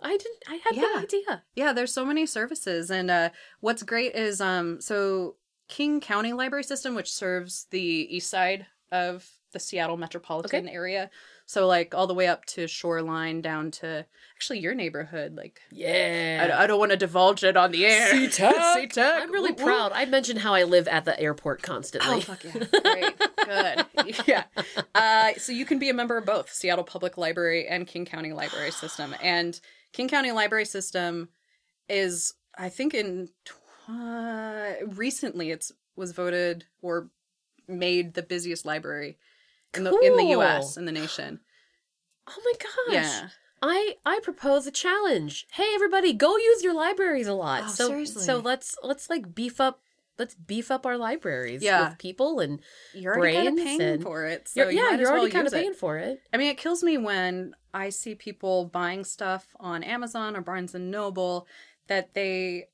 [0.00, 1.42] I didn't I had no idea.
[1.54, 5.36] Yeah, there's so many services, and uh, what's great is um, so
[5.68, 11.10] King County Library System, which serves the east side of the Seattle metropolitan area,
[11.46, 14.04] so like all the way up to Shoreline, down to
[14.34, 15.34] actually your neighborhood.
[15.36, 16.52] Like, Yeah.
[16.58, 18.12] I, I don't want to divulge it on the air.
[18.14, 18.52] SeaTac.
[18.52, 19.22] SeaTac.
[19.22, 19.64] I'm really Woo, woo.
[19.64, 19.92] proud.
[19.94, 22.16] I mentioned how I live at the airport constantly.
[22.16, 22.52] Oh fuck yeah!
[22.82, 24.44] Great, good, yeah.
[24.94, 28.32] Uh, so you can be a member of both Seattle Public Library and King County
[28.32, 29.58] Library System, and
[29.92, 31.28] King County Library System
[31.88, 37.08] is, I think, in tw- uh, recently it's was voted or
[37.68, 39.16] made the busiest library
[39.76, 40.76] in the in the U.S.
[40.76, 41.40] in the nation.
[42.28, 42.94] Oh my gosh.
[42.94, 43.28] Yeah,
[43.62, 45.46] I I propose a challenge.
[45.52, 47.62] Hey everybody, go use your libraries a lot.
[47.66, 48.24] Oh, so seriously.
[48.24, 49.80] so let's let's like beef up
[50.18, 51.90] let's beef up our libraries Yeah.
[51.90, 52.58] with people and
[52.94, 54.48] you're already kind of paying and- for it.
[54.48, 55.62] So you're, yeah, might you're as well already kind of use it.
[55.62, 56.18] paying for it.
[56.32, 60.74] I mean, it kills me when I see people buying stuff on Amazon or Barnes
[60.74, 61.46] and Noble
[61.86, 62.64] that they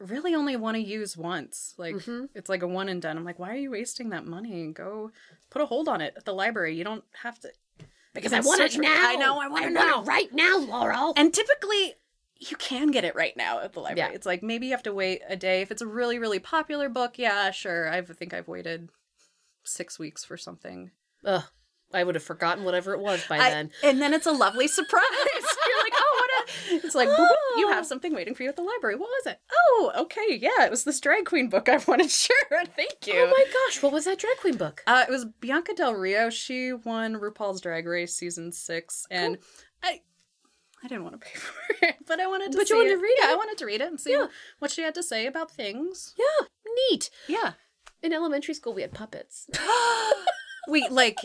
[0.00, 1.74] really only want to use once.
[1.76, 2.28] Like Mhm.
[2.34, 3.16] it's like a one and done.
[3.16, 4.72] I'm like, why are you wasting that money?
[4.72, 5.12] Go
[5.50, 6.74] put a hold on it at the library.
[6.76, 7.50] You don't have to.
[8.14, 8.88] Because I want it now.
[9.08, 9.38] I know.
[9.40, 10.02] I want I it now.
[10.02, 11.12] right now, Laurel.
[11.16, 11.94] And typically,
[12.36, 14.10] you can get it right now at the library.
[14.10, 14.14] Yeah.
[14.16, 15.60] It's like maybe you have to wait a day.
[15.60, 17.88] If it's a really, really popular book, yeah, sure.
[17.88, 18.88] I think I've waited
[19.62, 20.90] six weeks for something.
[21.24, 21.44] Ugh,
[21.92, 23.70] I would have forgotten whatever it was by I- then.
[23.84, 25.02] and then it's a lovely surprise.
[26.70, 26.80] Like, oh.
[26.84, 28.96] It's like, boop, you have something waiting for you at the library.
[28.96, 29.40] What was it?
[29.52, 30.38] Oh, okay.
[30.40, 32.10] Yeah, it was this drag queen book I wanted.
[32.10, 32.36] Sure.
[32.76, 33.14] Thank you.
[33.16, 34.82] Oh my gosh, what was that drag queen book?
[34.86, 36.30] Uh, it was Bianca Del Rio.
[36.30, 39.38] She won RuPaul's Drag Race season six, and
[39.82, 40.00] I,
[40.82, 42.58] I didn't want to pay for it, but I wanted to.
[42.58, 42.96] But you wanted it.
[42.96, 43.32] to read Yeah, it.
[43.32, 44.26] I wanted to read it and see Yeah.
[44.58, 46.14] what she had to say about things.
[46.18, 46.46] Yeah,
[46.90, 47.10] neat.
[47.28, 47.52] Yeah,
[48.02, 49.48] In elementary school, we had puppets.
[50.68, 51.16] we like.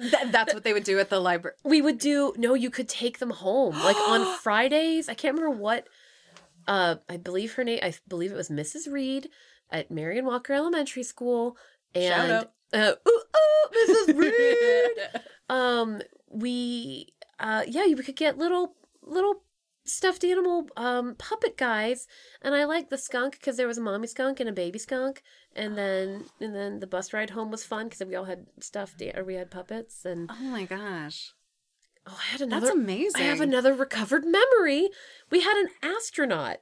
[0.00, 1.56] Th- that's what they would do at the library.
[1.64, 5.56] we would do no you could take them home like on fridays i can't remember
[5.58, 5.86] what
[6.68, 9.28] uh i believe her name i believe it was mrs reed
[9.70, 11.56] at marion walker elementary school
[11.94, 12.52] and Shout out.
[12.74, 17.08] uh ooh, ooh, mrs reed um we
[17.40, 19.42] uh yeah you could get little little
[19.84, 22.08] stuffed animal um puppet guys
[22.42, 25.22] and i liked the skunk because there was a mommy skunk and a baby skunk
[25.56, 29.02] and then and then the bus ride home was fun because we all had stuffed
[29.14, 31.32] or we had puppets and Oh my gosh,
[32.06, 33.22] oh i had another that's amazing.
[33.22, 34.90] I have another recovered memory.
[35.30, 36.58] We had an astronaut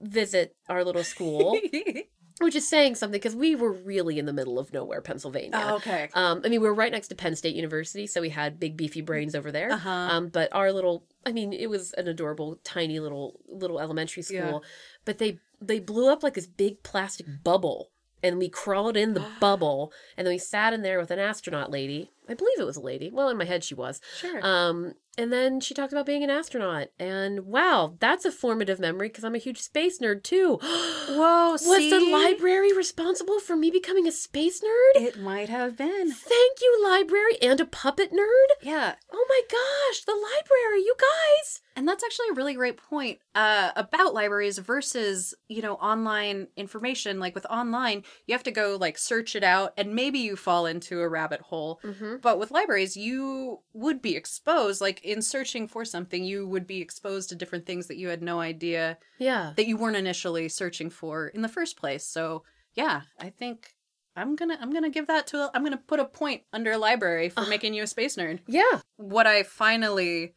[0.00, 1.58] visit our little school,
[2.40, 5.50] which is saying something because we were really in the middle of nowhere, Pennsylvania.
[5.54, 6.08] Oh, okay.
[6.14, 8.76] Um, I mean, we were right next to Penn State University, so we had big
[8.76, 9.72] beefy brains over there.
[9.72, 9.90] Uh-huh.
[9.90, 14.36] Um, but our little, I mean, it was an adorable, tiny little little elementary school.
[14.62, 14.68] Yeah.
[15.04, 17.90] But they they blew up like this big plastic bubble,
[18.22, 21.70] and we crawled in the bubble, and then we sat in there with an astronaut
[21.70, 22.10] lady.
[22.28, 23.10] I believe it was a lady.
[23.12, 24.00] Well, in my head, she was.
[24.18, 24.44] Sure.
[24.44, 29.08] Um, and then she talked about being an astronaut, and wow, that's a formative memory
[29.08, 30.58] because I'm a huge space nerd too.
[30.62, 35.00] Whoa, Was the library responsible for me becoming a space nerd?
[35.02, 36.12] It might have been.
[36.12, 38.46] Thank you, library, and a puppet nerd.
[38.62, 41.60] Yeah, Oh my gosh, the library, you guys.
[41.74, 47.20] And that's actually a really great point uh, about libraries versus, you know, online information.
[47.20, 50.66] Like with online, you have to go like search it out and maybe you fall
[50.66, 51.80] into a rabbit hole.
[51.84, 52.15] Mm-hmm.
[52.16, 56.80] But with libraries, you would be exposed, like in searching for something, you would be
[56.80, 59.52] exposed to different things that you had no idea Yeah.
[59.56, 62.04] that you weren't initially searching for in the first place.
[62.04, 62.42] So
[62.74, 63.74] yeah, I think
[64.16, 67.28] I'm gonna I'm gonna give that to I'm gonna put a point under a library
[67.28, 68.80] for making you a space nerd Yeah.
[68.96, 70.34] what I finally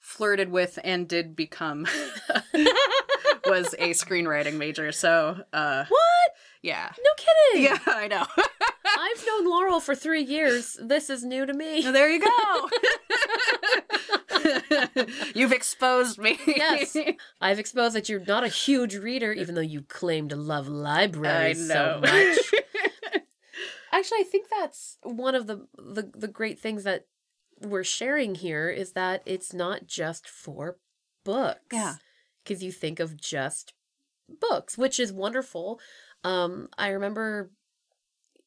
[0.00, 1.86] flirted with and did become
[3.46, 4.92] was a screenwriting major.
[4.92, 6.30] So, uh, What?
[6.62, 6.90] yeah.
[6.98, 7.64] No kidding.
[7.64, 8.24] Yeah, I know.
[8.98, 10.76] I've known Laurel for three years.
[10.82, 11.82] This is new to me.
[11.82, 12.68] there you go.
[15.34, 16.38] You've exposed me.
[16.46, 16.96] Yes.
[17.40, 21.66] I've exposed that you're not a huge reader, even though you claim to love libraries
[21.68, 22.38] so much.
[23.92, 27.06] Actually, I think that's one of the, the the great things that
[27.60, 30.76] we're sharing here is that it's not just for
[31.24, 31.60] books.
[31.72, 31.94] Yeah.
[32.44, 33.72] Because you think of just
[34.40, 35.80] books, which is wonderful.
[36.24, 37.50] Um, I remember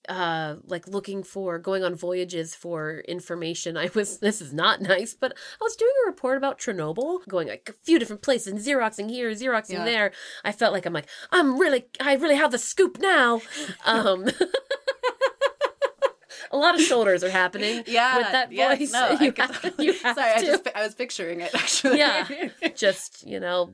[0.10, 3.78] uh like looking for going on voyages for information.
[3.78, 7.48] I was this is not nice but i was doing a report about chernobyl going
[7.48, 9.86] like a few different places and xeroxing here xeroxing Yeah.
[9.86, 10.12] there.
[10.44, 13.42] I felt like i'm like i'm really i really have the scoop now.
[13.86, 14.26] Um
[16.52, 18.18] a lot of shoulders are happening Yeah.
[18.18, 20.96] with that yeah, voice No, I you, have, you have Sorry, I just I was
[20.96, 21.98] picturing it actually.
[22.00, 22.28] Yeah.
[22.76, 23.74] just you know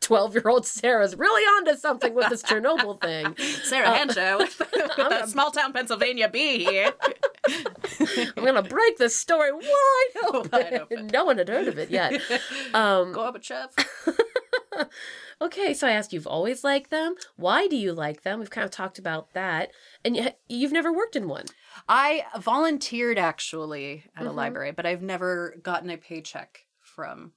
[0.00, 4.58] 12 year old sarah's really onto something with this chernobyl thing Sarah Uh, Hanchar with,
[4.58, 6.92] with that small town Pennsylvania bee here.
[8.36, 10.50] i'm gonna break this story wide open.
[10.52, 11.06] Wide open.
[11.08, 12.20] no one had heard of it yet
[12.74, 13.70] um Go up a chef.
[15.40, 17.16] Okay, so I asked you've always liked them.
[17.36, 18.38] Why do you like them?
[18.38, 19.70] We've kind of talked about that.
[20.04, 21.46] And yet you've never worked in one.
[21.88, 24.34] I volunteered actually at a Mhm.
[24.34, 27.32] library, but I've never gotten a paycheck from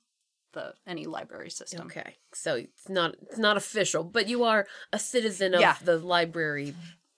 [0.53, 1.87] the any library system.
[1.87, 2.15] Okay.
[2.33, 5.75] So it's not it's not official, but you are a citizen of Yeah.
[5.83, 6.75] the library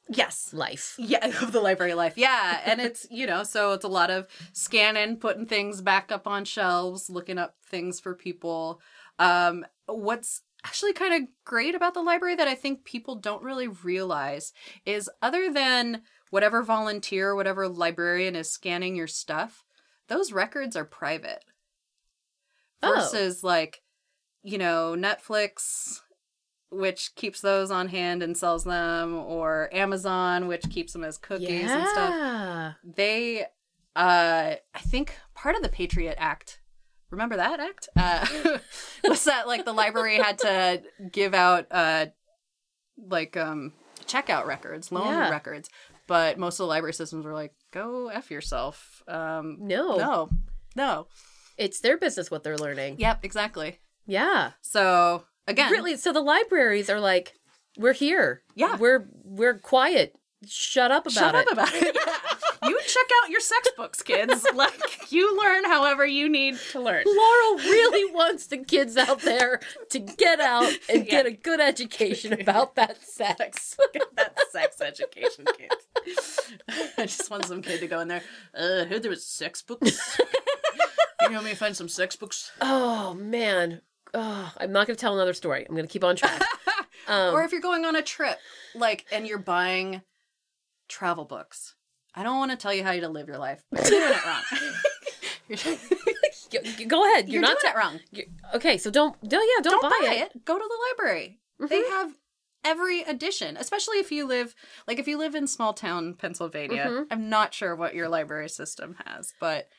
[0.10, 0.54] Yes.
[0.54, 0.96] life.
[0.98, 2.18] Yeah, of the library life.
[2.18, 6.26] Yeah, and it's, you know, so it's a lot of scanning, putting things back up
[6.28, 8.82] on shelves, looking up things for people.
[9.20, 13.68] Um what's actually kind of great about the library that I think people don't really
[13.68, 14.52] realize
[14.86, 19.64] is other than whatever volunteer, whatever librarian is scanning your stuff,
[20.08, 21.44] those records are private.
[22.84, 22.94] Oh.
[22.96, 23.82] Versus like,
[24.44, 26.00] you know, Netflix
[26.70, 31.72] which keeps those on hand and sells them or Amazon which keeps them as cookies
[31.72, 32.14] and stuff
[32.84, 33.44] they
[33.96, 36.60] uh i think part of the patriot act
[37.10, 38.58] remember that act uh
[39.06, 42.08] was that like the library had to give out uh
[42.98, 43.72] like um
[44.06, 45.30] checkout records, loan Yeah.
[45.30, 45.70] records.
[46.08, 49.98] But most of the library systems were like, "Go f yourself." Um, No.
[49.98, 50.30] no,
[50.76, 51.08] no.
[51.58, 52.96] It's their business what they're learning.
[53.00, 53.80] Yep, exactly.
[54.06, 54.52] Yeah.
[54.62, 57.34] So again, Really, so the libraries are like,
[57.78, 58.44] we're here.
[58.56, 58.78] Yeah.
[58.78, 60.16] We're we're quiet.
[60.46, 61.48] Shut up about shut it.
[61.48, 61.98] Shut up about it.
[62.68, 64.46] you check out your sex books, kids.
[64.56, 67.04] like you learn however you need to learn.
[67.06, 71.12] Laurel really wants the kids out there to get out and Yeah.
[71.12, 73.78] get a good education about that sex.
[73.94, 76.40] Get that sex education kids.
[76.98, 78.24] I just want some kid to go in there.
[78.58, 80.20] Uh, I heard there was sex books.
[81.24, 82.52] you know me find some sex books.
[82.62, 83.82] Oh man.
[84.14, 85.66] Oh, I'm not going to tell another story.
[85.68, 86.42] I'm going to keep on track.
[87.10, 88.38] Um, or if you're going on a trip,
[88.76, 90.02] like, and you're buying
[90.88, 91.76] travel books.
[92.18, 93.64] I don't want to tell you how you to live your life.
[93.72, 94.42] You're doing it wrong.
[96.52, 97.28] you're, y- y- go ahead.
[97.30, 98.00] You're, you're not doing it wrong.
[98.12, 98.78] you're- okay.
[98.78, 99.16] So don't.
[99.24, 99.62] No, yeah.
[99.62, 100.44] Don't, Don't buy, it.
[100.46, 101.40] Go to the library.
[101.60, 101.90] They Mhm.
[101.90, 102.14] have
[102.66, 104.54] every edition, especially if you live
[104.88, 106.86] like if you live in small town Pennsylvania.
[106.90, 107.06] Mhm.
[107.12, 109.70] I'm not sure what your library system has, but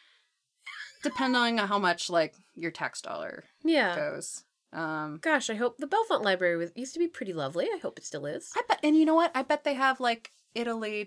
[1.02, 3.94] depending on how much like your tax dollar Yeah.
[3.96, 4.44] goes.
[4.72, 7.66] Um Gosh, I hope the Bellefonte Library was, used to be pretty lovely.
[7.66, 8.50] I hope it still is.
[8.56, 9.32] I bet and you know what?
[9.34, 11.04] I bet they have like Italy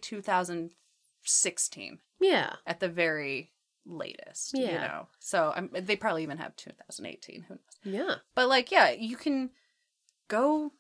[1.24, 2.56] 2016 Yeah.
[2.66, 3.52] at the very
[3.86, 4.66] latest, yeah.
[4.72, 5.08] you know.
[5.20, 7.44] So um, they probably even have 2018.
[7.48, 7.60] Who knows?
[7.84, 8.16] Yeah.
[8.36, 9.50] But like, yeah, you can
[10.28, 10.74] go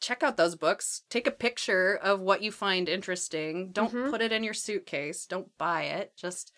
[0.00, 3.70] check out those books, take a picture of what you find interesting.
[3.70, 4.10] Don't Mhm.
[4.10, 5.26] put it in your suitcase.
[5.26, 6.16] Don't buy it.
[6.16, 6.52] Just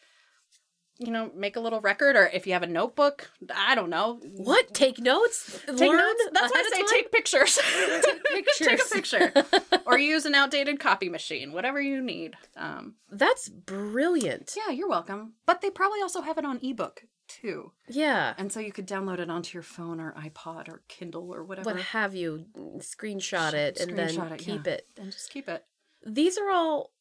[0.99, 4.21] you know, make a little record or if you have a notebook, I don't know.
[4.37, 4.73] What?
[4.75, 5.61] Take notes?
[5.67, 6.25] Take Learn notes.
[6.33, 6.89] That's why I say time?
[6.89, 7.59] take pictures.
[8.05, 8.67] take pictures.
[8.67, 9.33] take a picture.
[9.87, 12.35] or use an outdated copy machine, whatever you need.
[12.57, 14.55] Um, That's brilliant.
[14.57, 15.35] yeah, you're welcome.
[15.47, 17.73] But they probably also have it on ebook too.
[17.89, 18.35] Yeah.
[18.37, 21.71] And so you could download it onto your phone or iPod or Kindle or whatever.
[21.71, 22.47] What have you?
[22.79, 24.75] Screenshot it and then it, keep yeah.
[24.75, 24.87] it.
[24.99, 25.65] and just keep it.
[26.05, 26.93] These are all.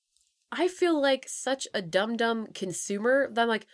[0.51, 3.67] I feel like such a dumb dumb consumer that I'm like,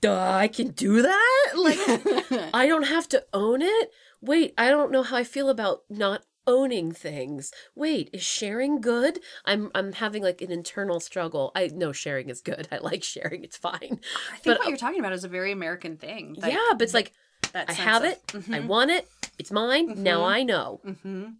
[0.00, 1.30] duh, I can do that.
[1.56, 1.78] Like,
[2.54, 3.90] I don't have to own it.
[4.20, 7.50] Wait, I don't know how I feel about not owning things.
[7.74, 9.18] Wait, is sharing good?
[9.44, 11.52] I'm I'm having like an internal struggle.
[11.54, 12.68] I know sharing is good.
[12.72, 13.44] I like sharing.
[13.44, 14.00] It's fine.
[14.32, 16.36] I think But, what uh, you're talking about is a very American thing.
[16.38, 17.12] Like, yeah, but it's like
[17.54, 18.20] I have of- it.
[18.34, 19.08] I Mhm, want it.
[19.38, 20.02] It's mine.
[20.02, 20.28] Now Mhm.
[20.28, 20.80] I know.
[20.84, 21.34] mhm.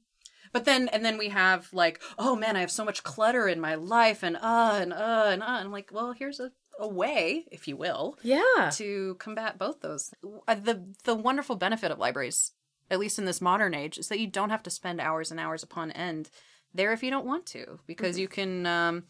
[0.55, 3.61] But then, and then we have like, oh man, I have so much clutter in
[3.61, 5.47] my life, and uh, and uh, and uh.
[5.59, 8.71] And I'm like, well, here's a, a way, if you will, Yeah.
[8.75, 10.15] to combat both those.
[10.49, 12.53] Uh, The the wonderful benefit of libraries,
[12.89, 15.41] at least in this modern age, is that you don't have to spend hours and
[15.41, 16.31] hours upon end
[16.73, 19.05] there if you don't want to, because you can, um,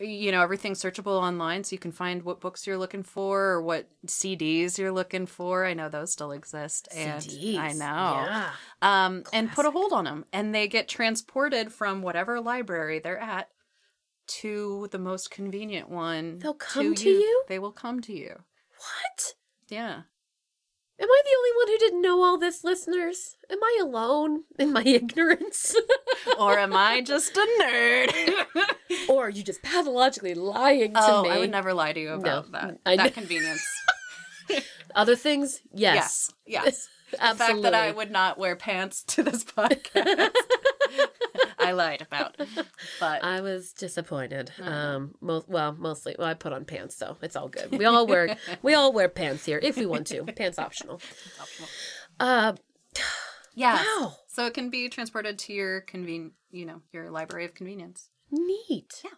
[0.00, 3.62] you know, everything's searchable online, so you can find what books you're looking for or
[3.62, 5.64] what CDs you're looking for.
[5.66, 7.58] I know those still exist, and CDs.
[7.58, 8.50] I know, Yeah.
[8.82, 13.18] um, and put a hold on them, and they get transported from whatever library they're
[13.18, 13.48] at
[14.28, 16.38] to the most convenient one.
[16.38, 17.44] They'll come to you?
[17.48, 18.36] They will come to you.
[18.78, 19.34] What?
[19.68, 20.02] Yeah.
[21.00, 23.36] Am I the only one who didn't know all this, listeners?
[23.50, 25.74] Am I alone in my ignorance?
[26.38, 28.46] or am I just a nerd?
[29.08, 31.30] or are you just pathologically lying to oh, me?
[31.30, 32.78] I would never lie to you about No, that.
[32.84, 33.64] I that convenience.
[34.94, 35.60] Other things?
[35.72, 36.32] Yes.
[36.44, 36.64] Yes.
[36.64, 36.88] Yes.
[37.12, 40.30] The fact that I would not wear pants to this podcast,
[41.60, 42.36] I lied about.
[42.98, 44.50] But I was disappointed.
[44.60, 44.70] Uh-huh.
[44.70, 46.16] Um, most well, mostly.
[46.18, 47.70] Well, I put on pants, so it's all good.
[47.78, 50.24] We all wear we all wear pants here if we want to.
[50.24, 51.00] Pants optional.
[52.18, 52.54] Uh,
[53.54, 53.76] yeah.
[53.76, 58.08] wow, So it can be transported to your conven, you know, your library of convenience.
[58.30, 59.00] neat.
[59.04, 59.10] Yeah.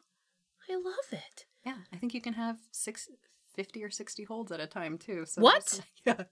[0.70, 1.46] I love it.
[1.66, 3.08] Yeah, I think you can have six,
[3.54, 5.24] 50 or 60 holds at a time too.
[5.26, 5.80] So What?
[6.06, 6.24] Yeah.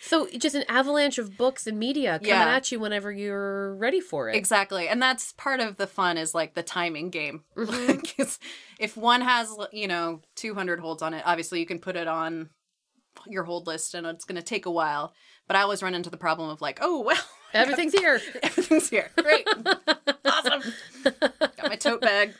[0.00, 2.54] So just an avalanche of books and media coming Yeah.
[2.54, 4.36] at you whenever you're ready for it.
[4.36, 4.88] Exactly.
[4.88, 7.44] And that's part of the fun is like the timing game.
[7.56, 8.38] Mhm.
[8.78, 12.50] If one has, you know, 200 holds on it, obviously you can put it on
[13.26, 15.12] your hold list and it's going to take a while.
[15.48, 17.20] But I always run into the problem of like, oh, well,
[17.52, 18.20] Everything's here.
[18.42, 19.10] everything's here.
[19.16, 19.48] Great.
[20.24, 20.62] awesome.
[21.02, 22.34] Got my tote bag.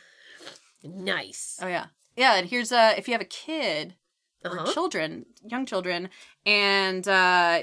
[0.83, 1.57] nice.
[1.61, 1.87] Oh, yeah.
[2.15, 2.35] Yeah.
[2.35, 3.95] And here's uh if you have a kid
[4.43, 4.73] or Uh-huh.
[4.73, 6.09] children, young children,
[6.45, 7.61] and uh,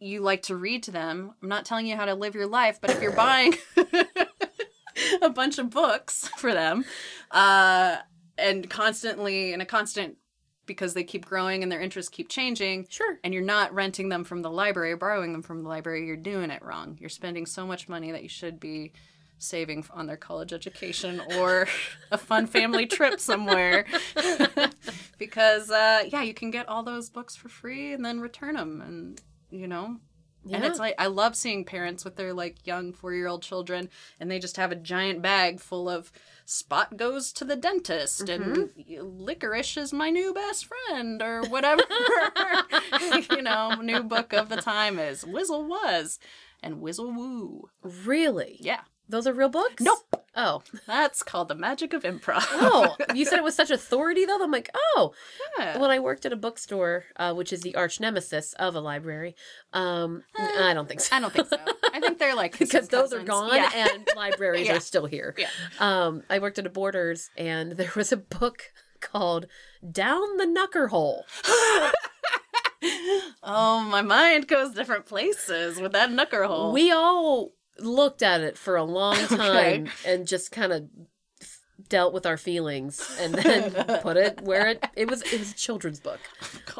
[0.00, 2.80] you like to read to them, I'm not telling you how to live your life,
[2.80, 3.54] but if you're buying
[5.22, 6.84] a bunch of books for them,
[7.30, 7.96] uh,
[8.36, 10.16] and constantly in a constant
[10.66, 13.18] because they keep growing and their interests keep changing, Sure.
[13.24, 16.14] and you're not renting them from the library or borrowing them from the library, you're
[16.16, 16.98] doing it wrong.
[17.00, 18.92] You're spending so much money that you should be
[19.38, 21.66] saving on their college education or
[22.10, 23.86] a fun family trip somewhere.
[25.18, 28.80] Because uh, yeah, you can get all those books for free and then return them,
[28.80, 29.98] and you know,
[30.50, 33.90] And it's like I love seeing parents with their like young four year old children
[34.18, 36.10] and they just have a giant bag full of
[36.44, 38.70] Spot goes to the dentist and
[39.02, 41.82] licorice is my new best friend or whatever
[43.30, 45.26] you know, new book of the time is.
[45.26, 46.18] Whizzle was
[46.62, 47.68] and Whizzle Woo.
[47.82, 48.56] Really?
[48.60, 48.80] Yeah.
[49.08, 49.82] Those are real books?
[49.82, 49.98] Nope.
[50.36, 50.62] Oh.
[50.86, 52.44] That's called the magic of improv.
[52.52, 54.42] Oh, you said it was such authority though.
[54.42, 55.12] I'm like, oh.
[55.58, 55.78] Yeah.
[55.78, 59.34] When I worked at a bookstore, uh, which is the arch nemesis of a library,
[59.72, 61.16] um, I don't think so.
[61.16, 61.56] I don't think so.
[61.92, 63.70] I think they're like because those are gone Yeah.
[63.74, 64.76] and libraries Yeah.
[64.76, 65.34] are still here.
[65.38, 65.48] Yeah.
[65.80, 68.64] Um, I worked at a Borders and there was a book
[69.00, 69.46] called
[69.90, 71.24] Down the Knucker Hole.
[73.42, 76.72] oh, my mind goes different places with that knucker hole.
[76.72, 80.88] We all looked at it for a long time and just kind of
[81.88, 83.72] dealt with our feelings and then
[84.02, 86.20] put it where it it was it was a children's book.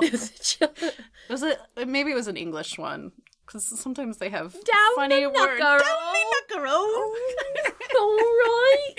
[0.02, 0.92] It was a chil-
[1.28, 1.58] was it?
[1.86, 3.12] Maybe it was an English one
[3.46, 5.60] because sometimes they have Down funny the words.
[5.60, 5.84] Down the
[7.98, 8.94] all right.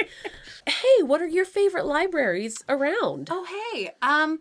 [0.67, 3.29] Hey, what are your favorite libraries around?
[3.31, 4.39] Oh hey, um,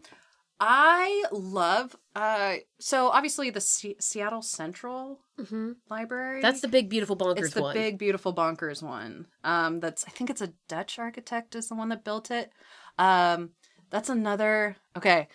[0.61, 2.57] I love uh.
[2.81, 6.43] So obviously the Se- Seattle Central hmm Library.
[6.43, 7.75] That's the big beautiful bonkers it's the one.
[7.75, 9.27] big beautiful bonkers one.
[9.45, 12.51] Um, that's I think it's a Dutch architect is the one that built it.
[12.99, 13.51] Um,
[13.91, 14.77] that's another.
[14.97, 15.29] Okay,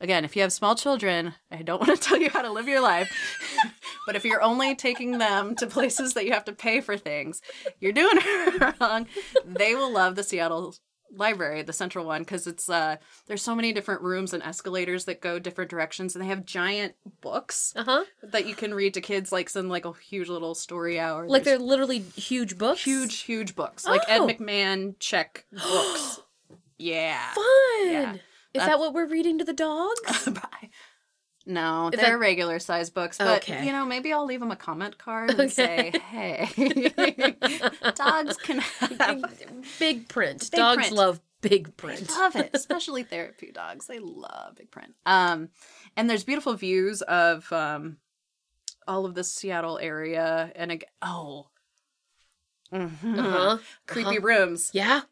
[0.00, 2.68] again, if you have small children, I don't want to tell you how to live
[2.68, 3.10] your life.
[4.06, 7.40] But if you're only taking them to places that you have to pay for things,
[7.78, 9.06] you're doing it wrong.
[9.44, 10.74] They will love the Seattle
[11.14, 12.96] library, the central one, because it's uh
[13.26, 16.94] there's so many different rooms and escalators that go different directions, and they have giant
[17.20, 18.04] books Uh huh.
[18.22, 21.28] that you can read to kids, like some like a huge little story hour.
[21.28, 22.82] Like There's they're literally huge books.
[22.84, 24.26] huge, huge books, like Ed Oh.
[24.28, 26.20] McMahon check books.
[26.78, 27.32] yeah.
[27.32, 27.44] fun.
[27.84, 28.12] Yeah.
[28.52, 30.28] Is That's- that what we're reading to the dogs?
[31.50, 33.64] No, they're regular size books, but Okay.
[33.66, 35.48] you know, maybe I'll leave them a comment card and Okay.
[35.48, 37.36] say, "Hey,
[37.94, 38.98] dogs can have
[39.78, 40.48] big print.
[40.50, 40.92] Big dogs print.
[40.92, 42.08] love big print.
[42.10, 43.86] love it, especially therapy dogs.
[43.86, 44.94] They love big print.
[45.06, 45.48] Um,
[45.96, 47.96] and there's beautiful views of um
[48.86, 51.48] all of the Seattle area, and ag- oh,
[52.72, 53.18] Mhm.
[53.18, 53.58] Uh-huh.
[53.86, 54.26] creepy Uh-huh.
[54.26, 55.02] rooms, Yeah.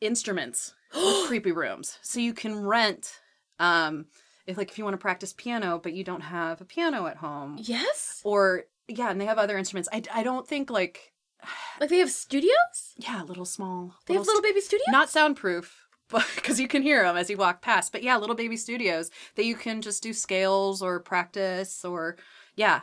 [0.00, 0.74] instruments,
[1.26, 1.98] creepy rooms.
[2.02, 3.20] So you can rent,
[3.58, 4.06] um,
[4.48, 7.18] if like if you want to practice piano, but you don't have a piano at
[7.18, 8.20] home, Yes.
[8.24, 9.88] or yeah, and they have other instruments.
[9.92, 11.12] I I don't think like
[11.80, 12.94] Like they have studios.
[12.96, 13.94] yeah, little small.
[14.06, 14.86] They have little baby studios.
[14.88, 18.34] not soundproof but because you can hear them as you walk past but yeah little
[18.34, 22.16] baby studios that you can just do scales or practice or
[22.56, 22.80] yeah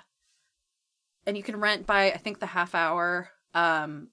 [1.25, 4.09] and you can rent by i think the half hour um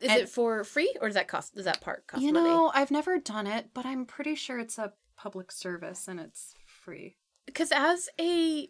[0.00, 1.56] Is and- it for free or does that cost?
[1.56, 2.48] Does that part cost you money?
[2.48, 6.54] know i've never done it but i'm pretty sure it's a public service and it's
[6.88, 7.16] free
[7.46, 8.68] because as a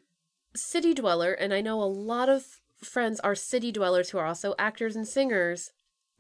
[0.56, 2.44] city dweller, and I know a lot of
[2.82, 5.70] friends are city dwellers who are also actors and singers,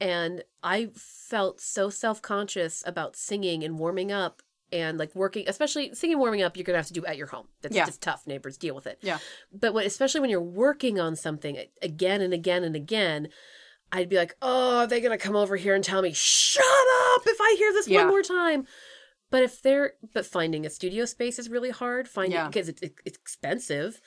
[0.00, 5.94] and I felt so self conscious about singing and warming up and like working, especially
[5.94, 6.56] singing warming up.
[6.56, 7.48] You're gonna have to do at your home.
[7.62, 7.86] That's Yeah.
[7.86, 8.26] just tough.
[8.26, 8.98] Neighbors deal with it.
[9.02, 9.18] Yeah.
[9.52, 13.28] But when, especially when you're working on something again and again and again.
[13.90, 16.62] I'd be like, oh, are they going to come over here and tell me, shut
[17.14, 18.00] up if I hear this Yeah.
[18.00, 18.66] one more time?
[19.30, 22.08] But if they're, but finding a studio space is really hard.
[22.08, 22.46] Finding Yeah.
[22.48, 24.00] because it's, it's expensive.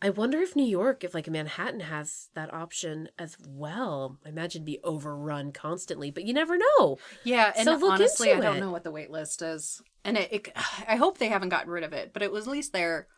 [0.00, 4.18] I wonder if New York, if like Manhattan has that option as well.
[4.24, 6.98] I imagine be overrun constantly, but you never know.
[7.24, 8.60] yeah and So honestly i don't it.
[8.60, 10.48] know what the wait list is and it, it
[10.86, 13.08] i hope they haven't gotten rid of it but it was at least there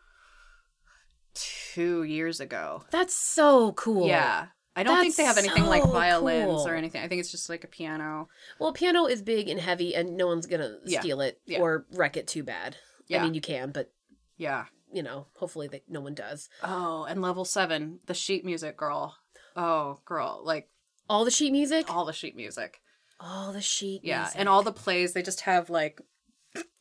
[1.34, 4.06] two years ago That's so cool.
[4.08, 4.46] Yeah.
[4.76, 6.68] I don't think they have That's anything like violins cool.
[6.68, 7.02] or anything.
[7.02, 8.28] I think it's just like a piano.
[8.58, 11.00] Well, piano is big and heavy, and no one's gonna Yeah.
[11.00, 11.58] steal it Yeah.
[11.60, 12.76] or wreck it too bad.
[13.08, 13.20] Yeah.
[13.20, 13.92] I mean, you can, but
[14.36, 14.66] Yeah.
[14.92, 16.48] you know, hopefully that no one does.
[16.62, 19.16] Oh, and level seven, the sheet music girl.
[19.56, 20.70] Oh, girl, like
[21.08, 22.80] All the sheet music, all the sheet music.
[23.18, 24.38] all the sheet, Yeah, music.
[24.38, 25.12] and all the plays.
[25.12, 26.00] They just have like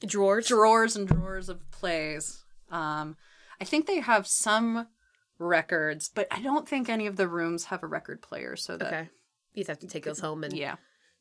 [0.05, 0.47] drawers.
[0.47, 2.43] drawers and drawers of plays.
[2.69, 3.17] Um,
[3.59, 4.87] I think they have some
[5.39, 8.55] records, but I don't think any of the rooms have a record player.
[8.55, 9.09] So that okay,
[9.53, 10.75] you just have to take those home and yeah,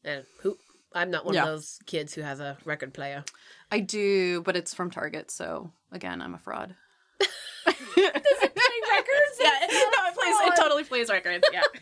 [0.04, 0.56] and who.
[0.94, 1.42] I'm not one Yeah.
[1.42, 3.22] of those kids who has a record player.
[3.70, 5.30] I do, but it's from Target.
[5.30, 6.74] So again, I'm a fraud.
[7.20, 9.38] Does it play records?
[9.38, 10.34] Yeah, no, it plays.
[10.48, 11.46] It totally plays records.
[11.52, 11.62] Yeah.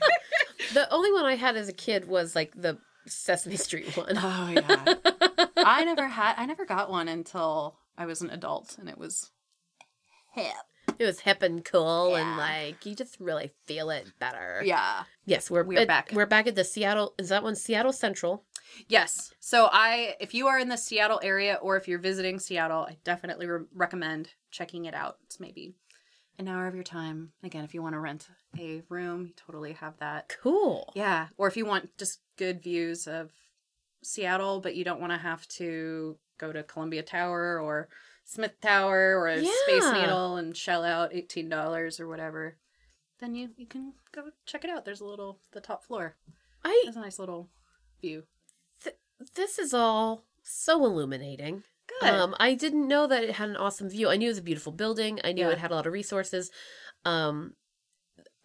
[0.73, 4.17] The only one I had as a kid was like the Sesame Street one.
[4.19, 4.95] Oh yeah.
[5.57, 9.31] I never had I never got one until I was an adult and it was
[10.35, 10.53] hip.
[10.99, 14.63] It was hip and cool, and like you just really feel it better.
[14.65, 15.05] Yeah.
[15.25, 16.11] Yes, we're We are at- back.
[16.13, 17.15] We're back at the Seattle.
[17.19, 18.45] Is that one Seattle Central?
[18.89, 19.33] Yes.
[19.41, 22.97] So I if you are in the Seattle area or if you're visiting Seattle, I
[23.05, 25.17] definitely re- recommend checking it out.
[25.25, 25.75] It's maybe
[26.39, 27.33] an hour of your time.
[27.43, 28.29] Again, if you want to rent
[28.59, 30.35] a room, you totally have that.
[30.43, 30.93] Cool.
[30.95, 31.29] Yeah.
[31.39, 33.31] Or if you want just good views of
[34.03, 37.89] Seattle, but you don't want to have to go to Columbia Tower or
[38.27, 42.57] Smith Tower or a Space Needle and shell out eighteen dollars or whatever,
[43.21, 44.85] then you you can go check it out.
[44.85, 46.17] There's a little the top floor.
[46.65, 47.49] I There's a nice little
[48.03, 48.25] view.
[49.35, 51.63] this is all so illuminating.
[52.01, 52.11] Good.
[52.11, 54.09] Um, I didn't know that it had an awesome view.
[54.11, 55.21] I knew it was a beautiful building.
[55.23, 55.53] I knew Yeah.
[55.53, 56.51] it had a lot of resources.
[57.05, 57.55] Um,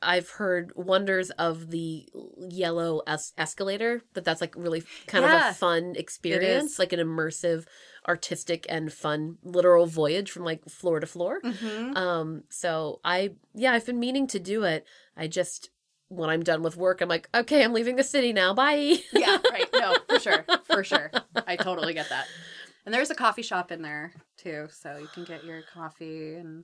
[0.04, 2.08] I've heard wonders of the
[2.38, 4.02] yellow es- escalator.
[4.14, 7.66] but that's like really kind of a fun experience, like an immersive,
[8.08, 11.40] artistic and fun literal voyage from like floor to floor.
[11.42, 11.96] mm-hmm.
[11.96, 14.86] Um, so I yeah, I've been meaning to do it.
[15.16, 15.70] I just
[16.08, 18.54] when I'm done with work, I'm like, okay, I'm leaving the city now.
[18.54, 18.98] Bye.
[19.14, 19.70] yeah, right.
[19.74, 20.46] No, for sure.
[20.66, 21.10] For sure.
[21.48, 22.28] I totally get that.
[22.86, 26.64] And there's a coffee shop in there too, so you can get your coffee and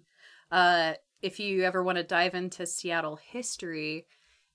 [0.52, 4.06] uh if you ever want to dive into Seattle history,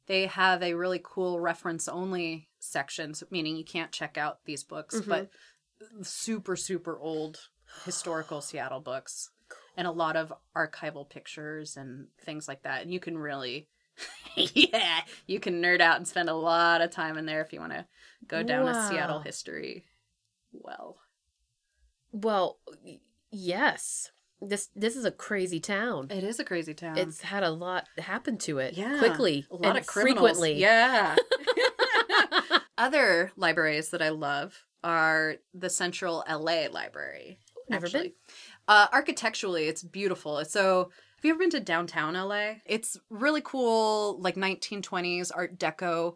[0.07, 5.01] they have a really cool reference only sections, meaning you can't check out these books,
[5.01, 5.09] Mhm.
[5.09, 5.31] but
[6.03, 7.49] super super old
[7.85, 9.31] historical Seattle books
[9.77, 12.83] and a lot of archival pictures and things like that.
[12.83, 13.69] And you can really
[14.37, 17.61] yeah, you can nerd out and spend a lot of time in there if you
[17.61, 17.85] want to
[18.27, 19.85] go down a Seattle history
[20.53, 20.99] well.
[22.13, 22.59] Well,
[23.31, 24.11] yes.
[24.41, 26.09] This this is a crazy town.
[26.11, 26.99] It is a crazy town.
[26.99, 30.19] It's had a lot happen to it yeah, quickly a lot and of criminals.
[30.19, 30.55] frequently.
[30.55, 31.15] Yeah.
[32.79, 37.39] Other libraries that I love are the Central LA Library.
[37.69, 38.13] Never been.
[38.69, 40.45] Uh, architecturally, it's beautiful.
[40.45, 42.55] So, have you ever been to downtown LA?
[42.67, 46.15] It's really cool, like 1920s Art Deco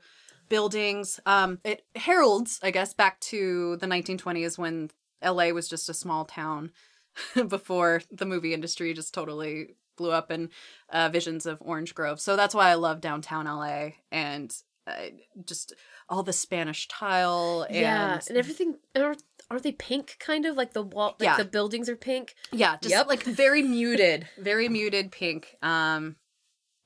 [0.49, 1.21] buildings.
[1.27, 4.91] Um, it heralds, I guess, back to the 1920s when
[5.25, 6.73] LA was just a small town
[7.49, 10.51] before the movie industry just totally blew up and
[10.91, 12.21] uh, visions of Orange Grove.
[12.21, 14.55] So that's why I love downtown LA and
[14.87, 15.11] uh,
[15.45, 15.75] just
[16.09, 19.17] all the Spanish tile and yeah, and everything are,
[19.51, 21.37] are they pink kind of like the wall like Yeah.
[21.37, 22.35] the buildings are pink?
[22.53, 23.07] Yeah, just Yep.
[23.09, 25.57] like very muted, very muted pink.
[25.63, 26.17] Um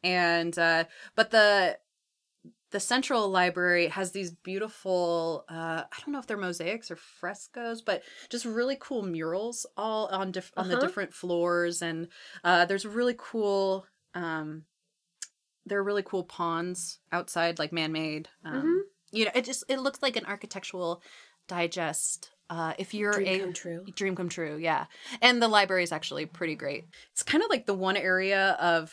[0.02, 1.78] and uh but the
[2.70, 7.82] the central library has these beautiful uh I don't know if they're mosaics or frescoes,
[7.82, 10.86] but just really cool murals all on diff- on the Uh-huh.
[10.86, 12.08] different floors and
[12.44, 14.64] uh there's really cool um
[15.66, 18.89] there are really cool ponds outside like man-made um Mhm.
[19.12, 21.02] You know it just it looks like an architectural
[21.48, 23.84] digest uh if you're Dream a come true.
[23.94, 24.86] Dream come true, yeah.
[25.20, 26.84] And the library is actually pretty great.
[27.12, 28.92] It's kind of like the one area of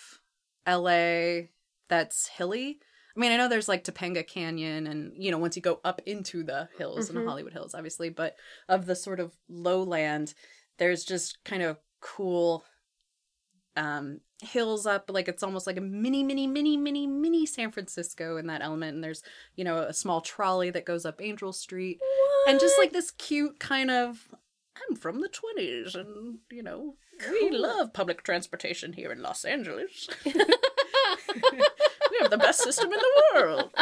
[0.66, 1.48] LA
[1.90, 2.80] that's hilly.
[3.16, 6.02] I mean, I know there's like Topanga Canyon and, you know, once you go up
[6.06, 7.24] into the hills and Mhm.
[7.24, 8.36] the Hollywood Hills, obviously, but
[8.70, 10.34] of the sort of lowland,
[10.78, 12.64] there's just kind of cool
[13.78, 18.38] um hills up like it's almost like a mini mini mini mini mini san francisco
[18.38, 18.96] in that element.
[18.96, 19.24] And there's
[19.56, 22.00] you know a small trolley that goes up angel street.
[22.48, 24.28] And just like this cute kind of
[24.90, 26.96] i'm from the 20s and you know
[27.32, 30.08] we love public transportation here in los angeles.
[32.12, 33.70] We have the best system in the world.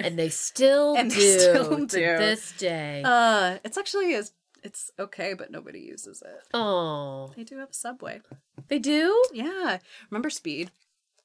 [0.00, 2.16] And they still And they do still to do.
[2.16, 3.02] this day.
[3.04, 6.42] uh it's actually is it's okay but nobody uses it.
[6.54, 8.20] Oh, they do have a subway
[8.72, 9.22] they do?
[9.34, 9.78] yeah
[10.10, 10.70] remember speed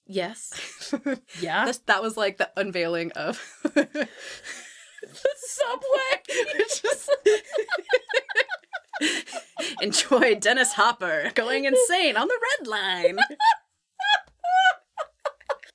[0.10, 0.93] Yes.
[1.41, 1.66] Yeah.
[1.66, 4.08] This, that was like the unveiling of the
[5.38, 6.58] subway.
[6.70, 7.12] Just-
[9.82, 13.18] Enjoy Dennis Hopper going insane on the red line.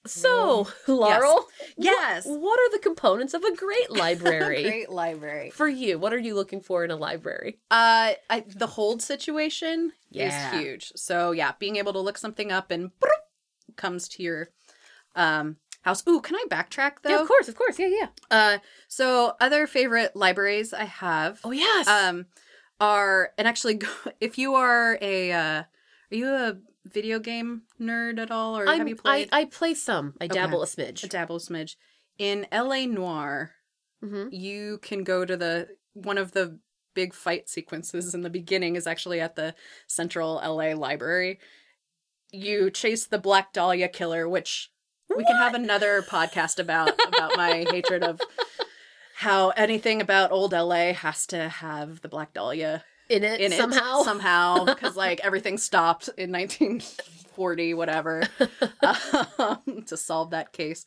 [0.05, 1.47] So, Laurel,
[1.77, 2.27] Yes.
[2.27, 4.63] what, what are the components of a great library?
[4.65, 5.51] Great library.
[5.51, 7.59] For you, what are you looking for in a library?
[7.71, 10.27] Uh, I, the hold situation Yeah.
[10.27, 10.93] is huge.
[10.97, 12.91] So yeah, being able to look something up and
[13.77, 14.49] comes to your
[15.15, 16.03] um house.
[16.09, 17.11] Ooh, can I backtrack though?
[17.11, 17.79] Yeah, of course, of course.
[17.79, 18.09] Yeah, yeah.
[18.31, 21.41] Uh, so other favorite libraries I have.
[21.45, 21.87] Oh, yes.
[21.89, 22.27] um
[22.81, 23.81] are and actually
[24.21, 25.67] if you are a uh are
[26.11, 29.29] you a video game nerd at all or I'm- have you played?
[29.33, 30.15] I, I play some.
[30.21, 31.05] I dabble a smidge.
[31.05, 31.77] a dabble smidge.
[32.19, 33.53] In LA Noire
[34.03, 36.59] hmm you can go to the one of the
[36.95, 39.55] big fight sequences in the beginning is actually at the
[39.87, 41.39] central LA library.
[42.33, 44.71] You chase the Black Dahlia killer which
[45.15, 48.21] we can have another podcast about about my hatred of
[49.17, 54.01] how anything about old LA has to have the Black Dahlia In it in somehow.
[54.01, 58.23] it somehow because like everything stopped in 1940 whatever
[59.39, 60.85] um, to solve that case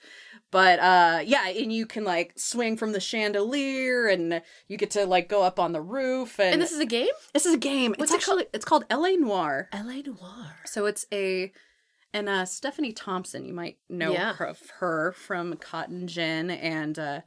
[0.51, 5.05] but uh yeah and you can like swing from the chandelier and you get to
[5.05, 7.07] like go up on the roof and, and this is a game?
[7.34, 8.39] this is a game What's it's it called?
[8.41, 10.55] actually it's called la noire LA Noire.
[10.65, 11.51] so it's a
[12.13, 14.34] And uh, Stephanie Thompson, you might know Yeah.
[14.36, 17.21] her, her from Cotton Gin and uh,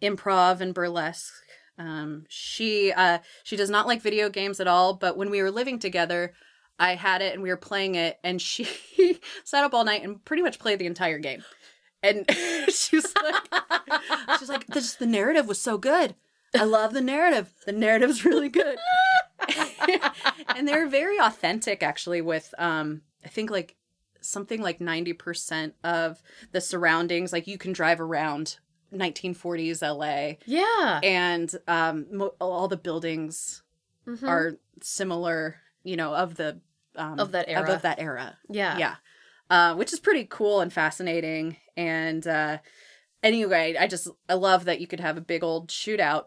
[0.00, 1.32] improv and burlesque.
[1.78, 4.94] Um, she uh, she does not like video games at all.
[4.94, 6.34] But when we were living together,
[6.78, 8.66] I had it and we were playing it, and she
[9.44, 11.42] sat up all night and pretty much played the entire game.
[12.02, 12.28] And
[12.68, 13.62] she was like,
[14.38, 16.14] she's like, this, the narrative was so good.
[16.54, 17.52] I love the narrative.
[17.64, 18.76] The narrative's really good.
[20.54, 23.76] and they're very authentic actually with um I think like
[24.20, 28.58] something like 90% of the surroundings like you can drive around
[28.92, 31.00] 1940s LA Yeah.
[31.02, 33.62] and um mo- all the buildings
[34.06, 34.28] Mhm.
[34.28, 36.60] are similar, you know, of the
[36.96, 37.72] um Of that era.
[37.74, 38.38] Of, that era.
[38.48, 38.76] yeah.
[38.78, 38.96] Yeah.
[39.50, 41.56] Uh, which is pretty cool and fascinating.
[41.76, 42.58] And uh,
[43.22, 46.26] anyway, I just I love that you could have a big old shootout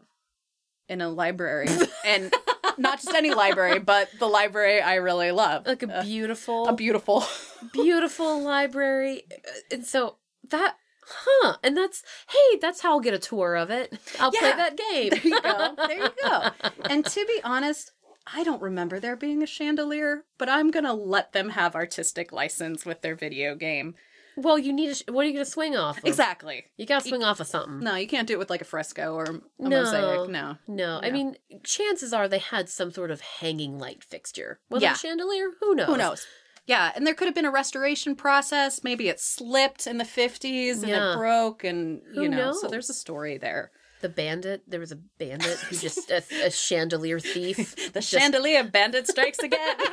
[0.88, 1.68] in a library,
[2.05, 2.32] and
[2.78, 5.66] not just any library, but the library I really love.
[5.66, 7.24] Like a Uh, beautiful, a beautiful.
[7.74, 9.24] beautiful library.
[9.72, 10.18] And so
[10.49, 10.78] that,
[11.08, 11.58] huh?
[11.64, 13.97] And that's, hey, that's how I'll get a tour of it.
[14.20, 15.10] I'll play that game.
[15.10, 15.76] there you go.
[15.88, 16.49] There you go.
[16.89, 17.91] And to be honest.
[18.34, 22.84] I don't remember there being a chandelier, but I'm gonna let them have artistic license
[22.84, 23.93] with their video game.
[24.36, 26.03] Well, you need a, sh- what are you going to swing off of?
[26.03, 26.66] Exactly.
[26.76, 27.80] You got to swing off of something.
[27.80, 29.70] No, you can't do it with like a fresco or a No.
[29.84, 30.30] mosaic.
[30.30, 30.58] No.
[30.68, 34.60] No, I mean, chances are they had some sort of hanging light fixture.
[34.68, 34.93] Whether Yeah.
[34.93, 35.86] a chandelier, who knows?
[35.88, 36.28] Who knows?
[36.68, 38.84] Yeah, and there could have been a restoration process.
[38.84, 41.13] Maybe it slipped in the 50s and Yeah.
[41.13, 43.72] it broke, and you Who know, so there's a story there.
[44.01, 47.76] The bandit, there was a bandit who just, a, a chandelier thief.
[47.93, 49.76] The just- chandelier bandit strikes again.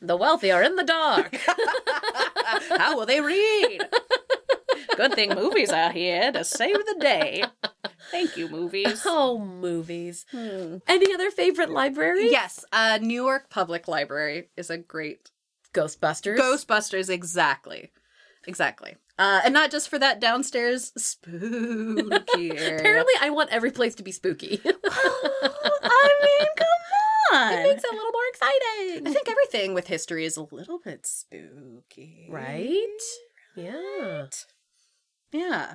[0.00, 1.36] The wealthy are in the dark.
[2.78, 3.80] How will they read?
[4.96, 7.42] Good thing movies are here to save the day.
[8.10, 9.02] Thank you, movies.
[9.06, 10.26] oh, movies.
[10.30, 10.78] Hmm.
[10.86, 12.30] Any other favorite library?
[12.30, 15.30] Yes, uh, New York Public Library is a great
[15.72, 16.38] Ghostbusters.
[16.38, 17.10] Ghostbusters.
[17.10, 17.90] Exactly,
[18.46, 18.96] exactly.
[19.18, 22.50] Uh, and not just for that downstairs spooky.
[22.50, 24.60] Apparently, I want every place to be spooky.
[24.64, 26.68] I mean, come
[27.32, 27.52] on.
[27.54, 29.06] It makes it a little more exciting.
[29.06, 32.28] I think everything with history is a little bit spooky.
[32.30, 33.00] Right?
[33.54, 34.26] Yeah.
[35.32, 35.74] Yeah.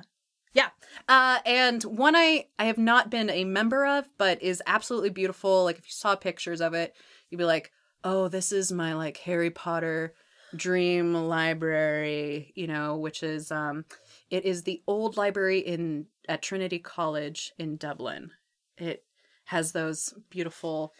[0.54, 0.68] Yeah.
[1.08, 5.64] Uh, and one I, I have not been a member of, but is absolutely beautiful.
[5.64, 6.94] Like if you saw pictures of it,
[7.30, 7.72] you'd be like,
[8.04, 10.14] oh, this is my like Harry Potter
[10.54, 13.84] dream library, you know, which is um
[14.30, 18.30] it is the old library in at Trinity College in Dublin.
[18.76, 19.04] It
[19.44, 20.92] has those beautiful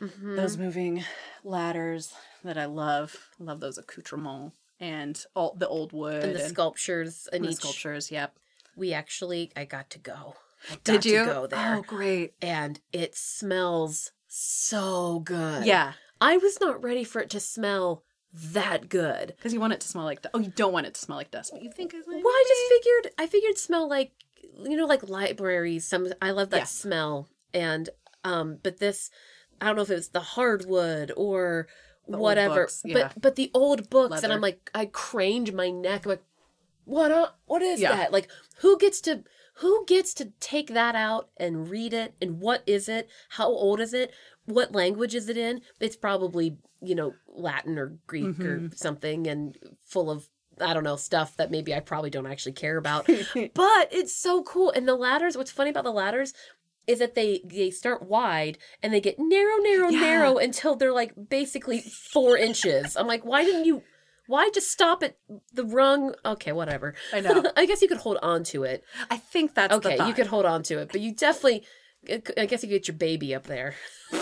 [0.00, 0.34] Mhm.
[0.36, 1.04] those moving
[1.44, 2.12] ladders
[2.42, 3.30] that I love.
[3.38, 8.10] Love those accoutrements and all the old wood and the sculptures and, and the sculptures.
[8.10, 8.36] Yep.
[8.76, 10.36] We actually, I got to go.
[10.70, 12.34] Got Did you to go there, Oh, great.
[12.40, 15.66] and it smells so good.
[15.66, 19.34] Yeah, I was not ready for it to smell that good.
[19.36, 20.22] because you want it to smell like.
[20.22, 22.06] du- Oh, you don't want it to smell like dust, but you think it's.
[22.06, 24.12] Well, I just figured I figured smell like
[24.64, 25.84] you know like libraries.
[25.84, 26.64] Some I love that Yeah.
[26.64, 27.90] smell and
[28.24, 29.10] um but this
[29.60, 31.66] I don't know if it was the hardwood or
[32.08, 32.68] The whatever.
[32.84, 32.94] yeah.
[33.10, 36.24] But but the old books and I'm like I craned my neck I'm like
[36.84, 37.96] what uh, what is Yeah.
[37.96, 38.12] that?
[38.12, 38.28] Like
[38.58, 39.24] who gets to
[39.56, 43.08] who gets to take that out and read it and what is it?
[43.30, 44.12] How old is it?
[44.46, 45.60] What language is it in?
[45.78, 48.66] It's probably, you know, Latin or Greek or Mm-hmm.
[48.74, 50.28] something and full of
[50.60, 53.06] I don't know, stuff that maybe I probably don't actually care about.
[53.54, 54.70] but it's so cool.
[54.70, 56.34] And the ladders, what's funny about the ladders
[56.86, 60.00] is that they they start wide and they get narrow, narrow, Yeah.
[60.00, 62.96] narrow until they're like basically four inches.
[62.96, 63.82] I'm like, why didn't you
[64.26, 65.16] why just stop at
[65.52, 66.14] the rung?
[66.24, 66.94] Okay, whatever.
[67.12, 67.44] I know.
[67.56, 68.84] I guess you could hold on to it.
[69.10, 71.64] I think that's okay, you could hold on to it, but you definitely.
[72.36, 73.74] I guess you could get your baby up there.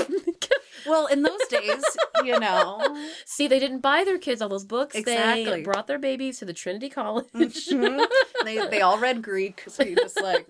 [0.87, 1.83] Well, in those days,
[2.25, 2.81] you know.
[3.27, 4.97] See, they didn't buy their kids all those books.
[5.05, 7.29] They brought their babies to the Trinity College.
[7.35, 8.07] Mhm.
[8.45, 10.49] they they all read Greek, so you just like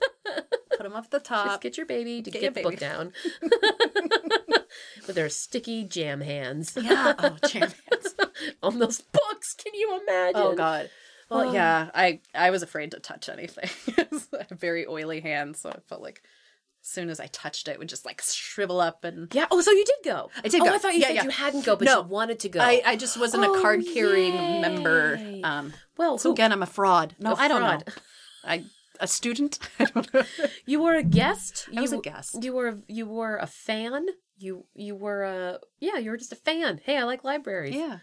[0.80, 1.60] put them up the Just top.
[1.60, 3.12] get your baby to get get, the book down
[5.06, 7.14] with their sticky jam hands Yeah.
[7.18, 7.74] Oh, hands
[8.62, 9.54] on those books.
[9.54, 10.40] Can you imagine?
[10.40, 10.88] Oh God.
[11.30, 11.52] Well, Oh.
[11.52, 11.90] yeah.
[11.94, 13.68] I I was afraid to touch anything.
[13.98, 16.22] I have very oily hands, so I felt like
[16.82, 19.32] as soon as I touched it, it would just like shrivel up and.
[19.34, 19.46] Yeah.
[19.50, 20.30] Oh, so you did go.
[20.42, 20.74] I did oh, go.
[20.74, 21.24] I thought you Yeah, said yeah.
[21.24, 21.98] you hadn't go, but No.
[22.02, 22.60] you wanted to go.
[22.60, 25.20] I, I just wasn't Oh, a card carrying member.
[25.44, 27.14] Um, well, so who- again, I'm a fraud.
[27.18, 27.84] No, A I don't fraud.
[27.86, 27.92] know.
[28.42, 28.64] I
[29.00, 29.58] a student.
[29.78, 30.22] I don't know.
[30.66, 31.68] you were a guest.
[31.76, 32.42] I was a guest.
[32.42, 34.06] You were you were a fan.
[34.38, 35.98] You you were a yeah.
[35.98, 36.80] You were just a fan.
[36.84, 37.74] Hey, I like libraries.
[37.74, 37.98] Yeah.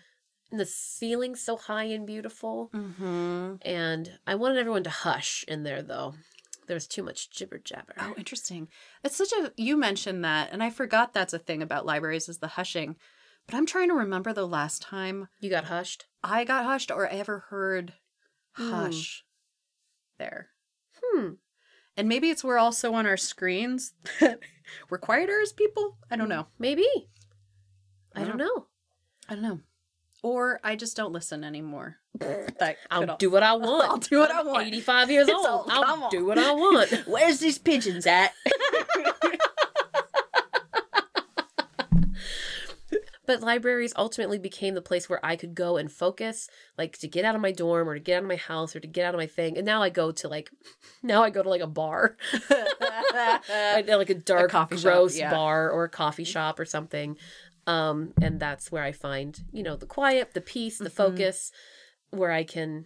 [0.52, 2.70] And the ceiling's so high and beautiful.
[2.74, 3.56] Mm-hmm.
[3.64, 6.14] And I wanted everyone to hush in there, though.
[6.68, 7.96] There was too much jibber jabber.
[8.00, 8.68] Oh, interesting.
[9.04, 12.38] It's such a you mentioned that, and I forgot that's a thing about libraries is
[12.40, 12.96] the hushing.
[13.46, 16.06] But I'm trying to remember the last time You got hushed?
[16.24, 17.94] I got hushed or ever heard
[18.56, 18.72] Hmm.
[18.72, 19.24] hush
[20.18, 20.50] there.
[21.04, 21.30] Hmm.
[21.96, 24.40] And maybe it's we're also on our screens that
[24.90, 25.98] we're quieter as people.
[26.12, 26.48] I don't know.
[26.60, 26.88] Maybe.
[28.16, 28.68] I don't know.
[29.30, 29.60] I don't know.
[30.24, 31.98] Or I just don't listen anymore.
[32.60, 33.88] That I'll could do what I want.
[33.90, 34.66] I'll do what I want.
[34.68, 35.46] 85 years It's old.
[35.46, 36.10] all- I'll on.
[36.10, 36.92] do what I want.
[37.06, 38.34] Where's these pigeons at?
[43.28, 47.26] But libraries ultimately became the place where I could go and focus, like to get
[47.26, 49.14] out of my dorm or to get out of my house or to get out
[49.14, 49.58] of my thing.
[49.58, 50.50] And now I go to like,
[51.04, 52.16] now I go to like a bar,
[52.50, 55.30] like a dark, coffee shop, gross yeah.
[55.30, 57.18] bar or a coffee shop or something.
[57.68, 60.94] Um, and that's where I find, you know, the quiet, the peace, the Mhm.
[60.94, 61.52] focus,
[62.12, 62.86] where I can,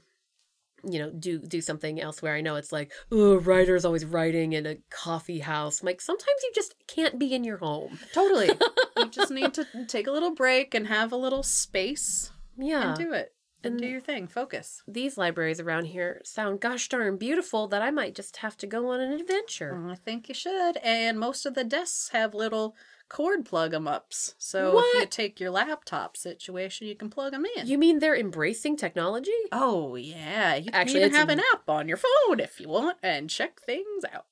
[0.84, 2.36] you know, do do something elsewhere.
[2.36, 5.82] I know it's like, oh, writer's always writing in a coffee house.
[5.82, 8.00] I'm like, sometimes you just can't be in your home.
[8.14, 8.50] totally.
[8.98, 12.90] You just need to take a little break and have a little space Yeah.
[12.90, 13.34] and do it.
[13.64, 14.28] And do your thing.
[14.28, 14.82] Focus.
[14.88, 18.90] these libraries around here sound gosh darn beautiful that I might just have to go
[18.90, 19.80] on an adventure.
[19.90, 20.78] I think you should.
[20.78, 22.76] And most of the desks have little
[23.10, 24.36] cord plug 'em ups.
[24.38, 27.68] So if you take your laptop situation, you can plug them in.
[27.68, 29.32] You mean they're embracing technology?
[29.52, 32.70] oh yeah, you can Actually, even it's- have an app on your phone if you
[32.70, 34.26] want and check things out.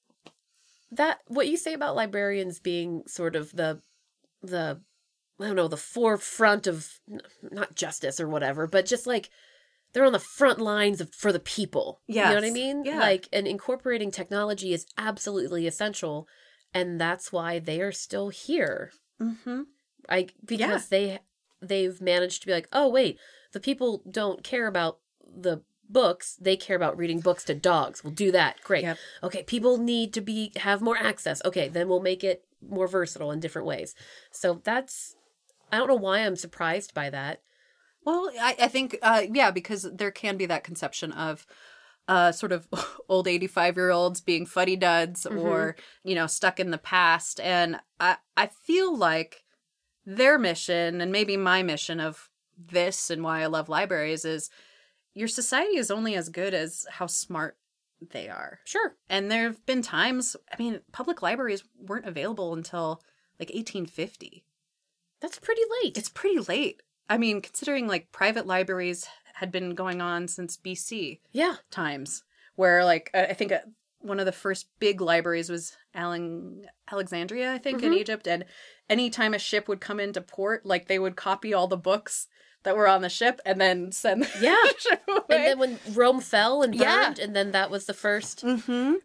[0.91, 3.81] That what you say about librarians being sort of the
[4.41, 4.81] the
[5.39, 6.99] I don't know, the forefront of
[7.41, 9.29] not justice or whatever, but just like
[9.93, 12.01] they're on the front lines of, for the people.
[12.27, 12.83] You know what I mean?
[12.85, 12.99] Yeah.
[12.99, 16.27] Like and incorporating technology is absolutely essential
[16.73, 18.91] and that's why they are still here.
[19.21, 19.61] Mm-hmm.
[20.07, 21.19] I because they
[21.61, 23.19] they've managed to be like, oh wait,
[23.53, 28.03] the people don't care about the books; they care about reading books to dogs.
[28.03, 28.61] We'll do that.
[28.63, 28.83] Great.
[28.83, 28.97] Yep.
[29.23, 31.41] Okay, people need to be have more access.
[31.45, 33.95] Okay, then we'll make it more versatile in different ways.
[34.31, 35.15] So that's
[35.71, 37.41] I don't know why I'm surprised by that.
[38.05, 41.45] Well, I, I think, uh, yeah, because there can be that conception of
[42.07, 42.67] uh, sort of
[43.09, 47.39] old 85 year olds being fuddy duds or, you know, stuck in the past.
[47.39, 49.43] And I, I feel like
[50.05, 54.49] their mission, and maybe my mission of this and why I love libraries, is
[55.13, 57.57] your society is only as good as how smart
[58.11, 58.59] they are.
[58.65, 58.95] Sure.
[59.09, 63.01] And there have been times, I mean, public libraries weren't available until
[63.39, 64.45] like 1850
[65.21, 65.97] That's pretty late.
[65.97, 66.81] it's pretty late.
[67.09, 71.55] I mean, considering like private libraries had been going on since BC yeah.
[71.71, 72.23] times,
[72.55, 73.59] where like I think uh,
[73.99, 77.97] one of the first big libraries was Aleng- Alexandria, I think, in Mhm.
[77.97, 78.27] Egypt.
[78.27, 78.45] And
[78.89, 82.27] anytime a ship would come into port, like they would copy all the books
[82.63, 84.63] that were on the ship and then send the Yeah.
[84.77, 85.23] ship away.
[85.29, 87.05] And then when Rome fell and Yeah.
[87.05, 88.45] burned, and then that was the first.
[88.45, 88.95] mm-hmm.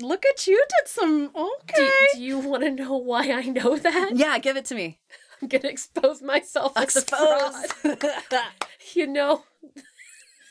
[0.00, 1.74] Look at you, did some okay.
[1.76, 4.12] Do, do you want to know why I know that?
[4.14, 4.98] yeah, give it to me.
[5.42, 7.54] I'm gonna expose myself as a fraud.
[8.94, 9.44] You know,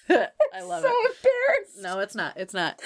[0.09, 1.15] I love so it.
[1.17, 1.81] embarrassed.
[1.81, 2.37] No, it's not.
[2.37, 2.81] It's not.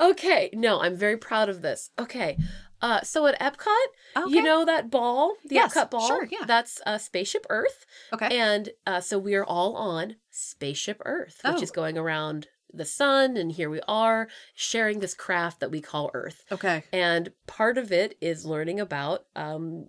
[0.00, 1.90] Okay, no, I'm very proud of this.
[1.98, 2.36] Okay,
[2.82, 6.44] uh, so at Epcot, you know that ball, the Yes, Epcot ball, sure, yeah.
[6.46, 8.36] that's uh, Spaceship Earth, Okay.
[8.36, 11.62] and uh, so we are all on Spaceship Earth, which Oh.
[11.62, 16.10] is going around the sun, and here we are sharing this craft that we call
[16.12, 16.82] Earth, okay.
[16.92, 19.88] and part of it is learning about um,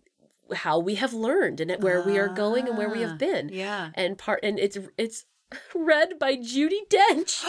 [0.54, 3.50] how we have learned and where we are going and where we Ah, have been,
[3.50, 3.90] Yeah.
[3.96, 5.26] and part and it's it's
[5.76, 7.44] read by Judi Dench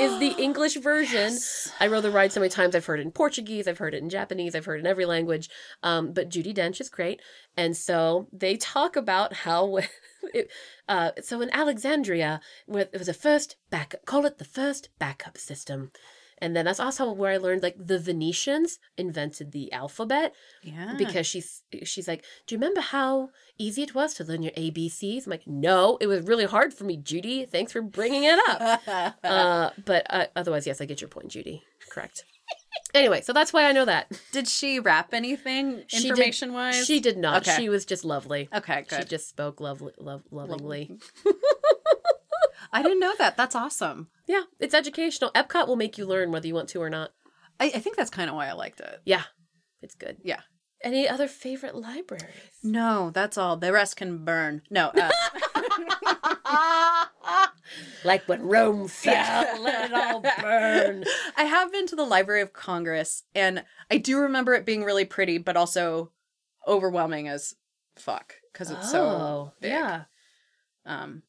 [0.00, 1.32] is the English version.
[1.32, 1.70] Yes.
[1.78, 2.74] I rode the ride so many times.
[2.74, 5.04] I've heard it in Portuguese, I've heard it in Japanese, I've heard it in every
[5.04, 5.50] language.
[5.82, 7.20] Um, but Judi Dench is great,
[7.56, 9.80] and so they talk about how.
[10.32, 10.52] It,
[10.88, 15.36] uh, so in Alexandria, where it was a first backup, call it the first backup
[15.36, 15.90] system,
[16.42, 20.94] and then that's also where I learned like the Venetians invented the alphabet Yeah.
[20.98, 25.24] because she's she's like, do you remember how easy it was to learn your ABCs?
[25.26, 27.48] I'm like, no, it was really hard for me, Judi.
[27.48, 28.82] Thanks for bringing it up.
[29.24, 31.62] uh, but uh, otherwise, yes, I get your point, Judi.
[31.90, 32.24] Correct.
[32.94, 34.10] anyway, so that's why I know that.
[34.32, 36.84] did she rap anything She did- information wise?
[36.86, 37.42] She did not.
[37.46, 37.56] Okay.
[37.56, 38.48] She was just lovely.
[38.52, 40.98] Okay, She just spoke lovely, love, lovingly.
[42.72, 43.36] I didn't know that.
[43.36, 44.08] That's awesome.
[44.26, 45.30] Yeah, it's educational.
[45.32, 47.10] Epcot will make you learn whether you want to or not.
[47.60, 49.00] I, I think that's kind of why I liked it.
[49.04, 49.24] Yeah,
[49.82, 50.18] it's good.
[50.22, 50.40] Yeah.
[50.82, 52.24] Any other favorite libraries?
[52.62, 53.56] No, that's all.
[53.56, 54.62] The rest can burn.
[54.70, 54.88] No.
[54.88, 55.10] Uh,
[58.04, 61.04] Like when Rome fell, let it all burn.
[61.36, 65.04] I have been to the Library of Congress, and I do remember it being really
[65.04, 66.10] pretty, but also
[66.66, 67.54] overwhelming as
[67.96, 69.72] fuck because it's so oh, big.
[69.72, 70.04] yeah.
[70.84, 71.22] Um,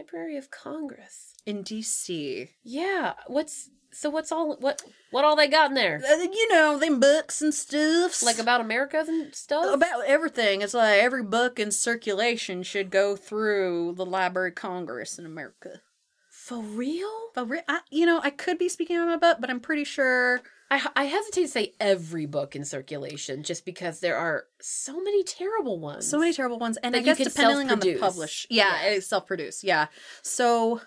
[0.00, 1.34] Library of Congress.
[1.44, 2.48] in DC.
[2.62, 3.14] Yeah.
[3.26, 6.00] What's So what's all what what all they got in there?
[6.02, 8.22] Uh, you know, them books and stuffs.
[8.22, 9.74] Like about America and stuff?
[9.74, 10.62] about everything.
[10.62, 15.82] It's like every book in circulation should go through the Library of Congress in America.
[16.30, 17.30] For real?
[17.34, 17.62] For real?
[17.68, 20.40] I, you know, I could be speaking on my butt, but I'm pretty sure.
[20.70, 25.24] I I hesitate to say every book in circulation just because there are so many
[25.24, 26.08] terrible ones.
[26.08, 28.88] So many terrible ones, and I guess depending on the publish, yeah, Yeah.
[28.88, 29.86] Eh, it's self-produced, yeah.
[30.22, 30.80] So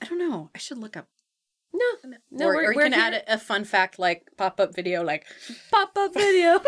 [0.00, 0.50] I don't know.
[0.54, 1.08] I should look up,
[1.72, 1.84] No.
[2.30, 5.02] No, or, we're, or you we're can add a, a fun fact like pop-up video,
[5.02, 5.24] like
[5.70, 6.60] pop up video.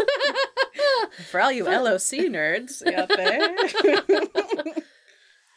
[1.30, 1.84] for all you Fun.
[1.84, 3.56] LOC nerds out there,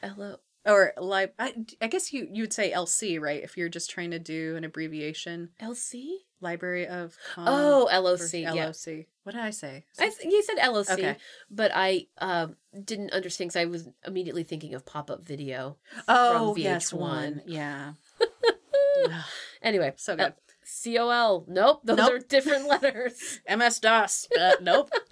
[0.01, 0.37] Hello.
[0.65, 3.43] Or like I, I guess you you would say LC, right?
[3.43, 6.07] If you're just trying to do an abbreviation, LC?
[6.41, 8.33] Library of Oh, or LOC.
[8.33, 8.51] Yeah.
[8.51, 9.05] LOC.
[9.23, 9.85] What did I say?
[9.97, 11.15] I th- you said LOC, Okay.
[11.49, 15.77] but I um, didn't understand because I was immediately thinking of pop up video.
[16.09, 16.97] oh, from yes, VH1.
[16.99, 17.41] one.
[17.45, 17.93] Yeah.
[19.61, 20.33] Anyway, So good.
[20.65, 21.45] C O L.
[21.47, 22.11] Nope, those Nope.
[22.11, 23.39] are different letters.
[23.49, 24.27] MS DOS.
[24.39, 24.89] Uh, nope.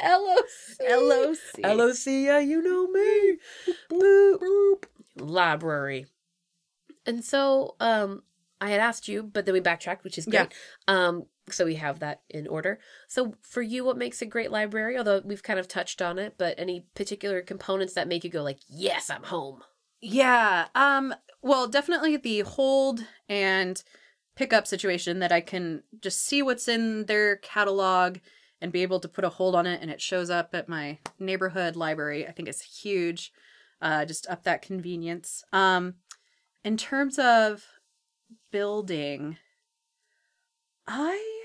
[0.00, 0.76] L O C.
[0.88, 1.38] LOC.
[1.62, 2.26] L O C.
[2.26, 3.38] Yeah, you know me.
[3.90, 4.84] Boop, boop.
[5.16, 6.06] Library.
[7.06, 8.22] And so, um,
[8.60, 10.52] I had asked you, but then we backtracked, which is great.
[10.88, 12.78] Um, so we have that in order.
[13.08, 14.96] So for you, what makes a great library?
[14.96, 18.42] Although we've kind of touched on it, but any particular components that make you go
[18.42, 19.62] like, "Yes, I'm home."
[20.00, 20.68] Yeah.
[20.74, 21.14] Um.
[21.42, 23.82] Well, definitely the hold and
[24.34, 28.18] pickup situation that I can just see what's in their catalog
[28.64, 30.96] and be able to put a hold on it, and it shows up at my
[31.18, 32.26] neighborhood library.
[32.26, 33.30] I think is huge.
[33.82, 35.44] Uh, just up that convenience.
[35.52, 35.96] Um,
[36.64, 37.66] in terms of
[38.50, 39.36] building,
[40.86, 41.42] I.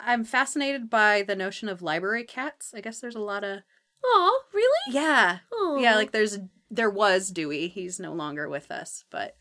[0.00, 2.72] I'm fascinated by the notion of library cats.
[2.74, 3.60] I guess there's a lot of
[4.02, 4.96] Oh, really?
[4.96, 6.38] yeah, Oh, yeah, like there's
[6.70, 7.68] there was Dewey.
[7.68, 9.36] He's no longer with us, but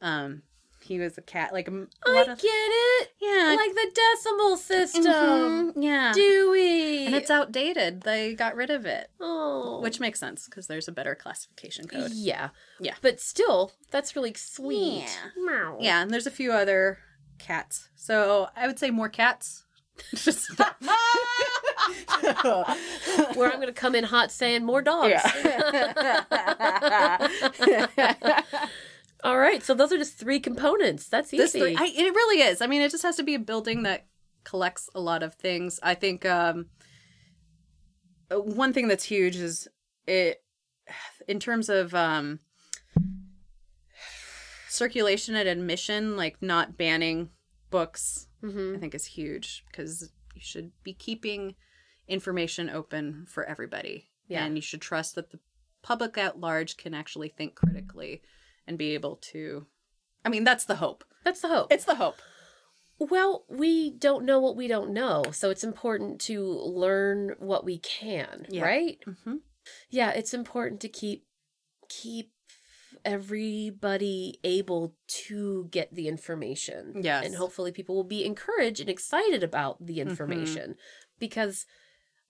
[0.00, 0.42] um
[0.82, 3.08] he was a cat like a m- a I lot get of it.
[3.20, 3.54] yeah.
[3.56, 5.04] Like the decimal system.
[5.04, 6.12] Mhm, yeah.
[6.14, 7.06] Dewey.
[7.06, 8.02] and it's outdated.
[8.02, 12.10] They got rid of it, oh, which makes sense because there's a better classification code.
[12.12, 12.50] Yeah.
[12.80, 12.94] Yeah.
[13.00, 15.04] But still, that's really sweet.
[15.04, 15.42] Yeah.
[15.44, 15.76] Meow.
[15.80, 16.98] Yeah, and there's a few other
[17.38, 17.88] cats.
[17.96, 19.64] So I would say more cats.
[23.34, 25.20] Where I'm going to come in hot saying more dogs.
[29.24, 29.62] All right.
[29.62, 31.08] So those are just three components.
[31.08, 31.42] That's easy.
[31.42, 32.60] this three, I, it really is.
[32.60, 34.06] I mean, it just has to be a building that
[34.44, 35.78] collects a lot of things.
[35.82, 36.66] I think um,
[38.32, 39.68] uh, one thing that's huge is
[40.06, 40.42] it
[41.28, 42.40] in terms of um,
[44.68, 47.30] circulation and admission, like not banning
[47.70, 48.26] books.
[48.42, 48.76] Mhm.
[48.76, 51.54] I think is huge because you should be keeping
[52.08, 54.44] information open for everybody, Yeah.
[54.44, 55.38] and you should trust that the
[55.82, 58.20] public at large can actually think critically
[58.66, 59.66] and be able to.
[60.24, 61.04] I mean, that's the hope.
[61.24, 61.72] That's the hope.
[61.72, 62.16] It's the hope.
[62.98, 65.24] Well, we don't know what we don't know.
[65.32, 68.62] So it's important to learn what we can, Yeah.
[68.62, 68.98] right?
[69.06, 69.36] Mm-hmm.
[69.90, 71.24] Yeah, it's important to keep
[71.88, 72.32] keep
[73.04, 76.94] everybody able to get the information.
[77.02, 77.26] Yes.
[77.26, 79.86] And hopefully people will be encouraged and excited about Mm-hmm.
[79.86, 80.76] the information
[81.18, 81.66] because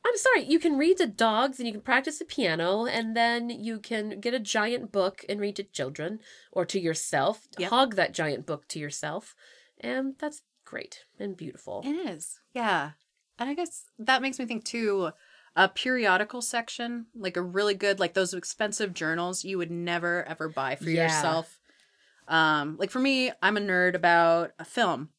[0.04, 3.50] I'm sorry, you can read to dogs and you can practice the piano and then
[3.50, 6.18] you can get a giant book and read to children
[6.50, 7.46] or to yourself.
[7.58, 7.70] Yep.
[7.70, 9.34] Hog that giant book to yourself.
[9.80, 11.82] And that's great and beautiful.
[11.84, 12.40] It is.
[12.52, 12.92] Yeah.
[13.38, 15.10] And I guess that makes me think too
[15.54, 20.48] a periodical section, like a really good like those expensive journals you would never ever
[20.48, 21.04] buy for Yeah.
[21.04, 21.60] yourself.
[22.26, 25.10] Um like for me, I'm a nerd about a film.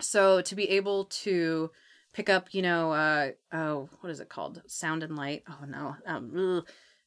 [0.00, 1.70] So to be able to
[2.14, 4.62] pick up, you know, uh oh, what is it called?
[4.66, 5.42] Sound and light.
[5.48, 5.96] Oh no.
[6.06, 6.62] Um.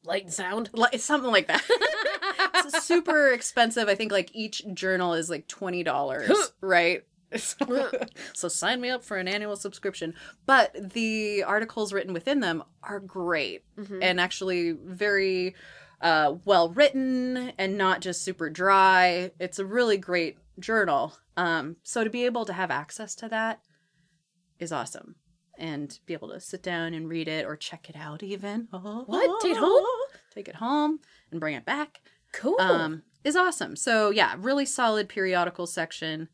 [0.06, 0.70] Light and sound.
[0.74, 1.64] Li- it's something like that.
[2.66, 3.90] it's super expensive.
[3.90, 6.32] I think like each journal is like twenty dollars,
[6.62, 7.04] right?
[8.34, 10.14] so sign me up for an annual subscription.
[10.46, 14.00] But the articles written within them are great Mhm.
[14.02, 15.56] and actually very
[16.00, 19.32] uh, well written and not just super dry.
[19.40, 21.18] It's a really great journal.
[21.36, 23.60] Um, so to be able to have access to that
[24.60, 25.16] is awesome.
[25.60, 28.68] And be able to sit down and read it or check it out even.
[28.72, 29.42] What?
[29.42, 29.84] Take it home?
[30.34, 31.00] Take it home
[31.32, 32.00] and bring it back
[32.32, 32.62] Cool.
[32.62, 33.76] um, is awesome.
[33.76, 36.30] So yeah, really solid periodical section.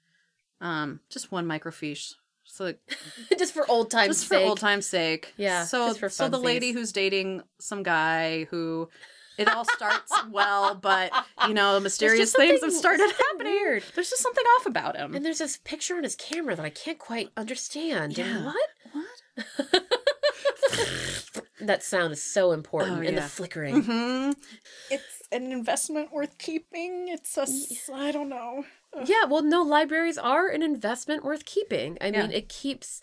[0.59, 2.13] Um, just one microfiche.
[2.43, 2.74] So
[3.38, 4.45] just for old times' just for sake.
[4.45, 5.34] old time's sake.
[5.38, 8.89] Yeah, So for so the lady who's dating some guy who
[9.38, 11.11] it all starts well, but
[11.47, 13.53] you know, mysterious things have started happening.
[13.53, 13.84] weird.
[13.95, 15.13] There's just something off about him.
[15.15, 18.17] And there's this picture on his camera that I can't quite understand.
[18.17, 18.43] And Yeah.
[18.45, 18.69] what?
[18.91, 19.84] what?
[21.61, 22.97] That sound is so important.
[22.97, 23.27] Oh, and the yeah.
[23.27, 23.84] flickering.
[23.84, 24.31] hmm
[24.89, 27.07] It's an investment worth keeping.
[27.07, 28.65] It's a s- I don't know.
[29.05, 31.97] Yeah, well, no, libraries are an investment worth keeping.
[32.01, 33.01] I mean, it keeps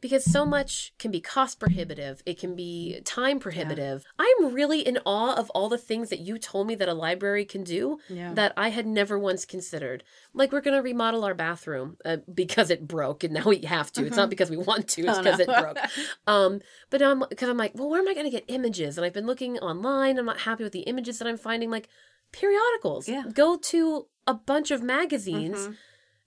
[0.00, 4.04] because so much can be cost prohibitive, it can be time prohibitive.
[4.18, 7.44] I'm really in awe of all the things that you told me that a library
[7.44, 8.32] can do Yeah.
[8.34, 10.02] that I had never once considered.
[10.32, 13.92] Like, we're going to remodel our bathroom uh, because it broke and now we have
[13.92, 14.06] to.
[14.06, 15.44] It's not because we want to, it's Oh, because no.
[15.54, 15.78] it broke.
[16.26, 18.96] Um, but um, because I'm like, well, where am I going to get images?
[18.96, 20.18] And I've been looking online.
[20.18, 21.70] I'm not happy with the images that I'm finding.
[21.70, 21.88] Like
[22.32, 23.08] periodicals.
[23.08, 23.24] Yeah.
[23.32, 25.76] Go to a bunch of magazines Mhm.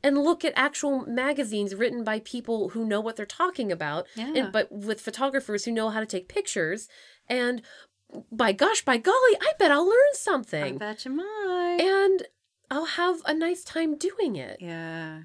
[0.04, 4.06] And look at actual magazines written by people who know what they're talking about.
[4.16, 4.34] Yeah.
[4.36, 6.90] And, but with photographers who know how to take pictures.
[7.28, 7.62] And
[8.32, 10.76] by gosh, by golly, I bet I'll learn something.
[10.76, 11.78] I bet you might.
[11.80, 12.24] And
[12.74, 15.22] I'll have a nice time doing it yeah.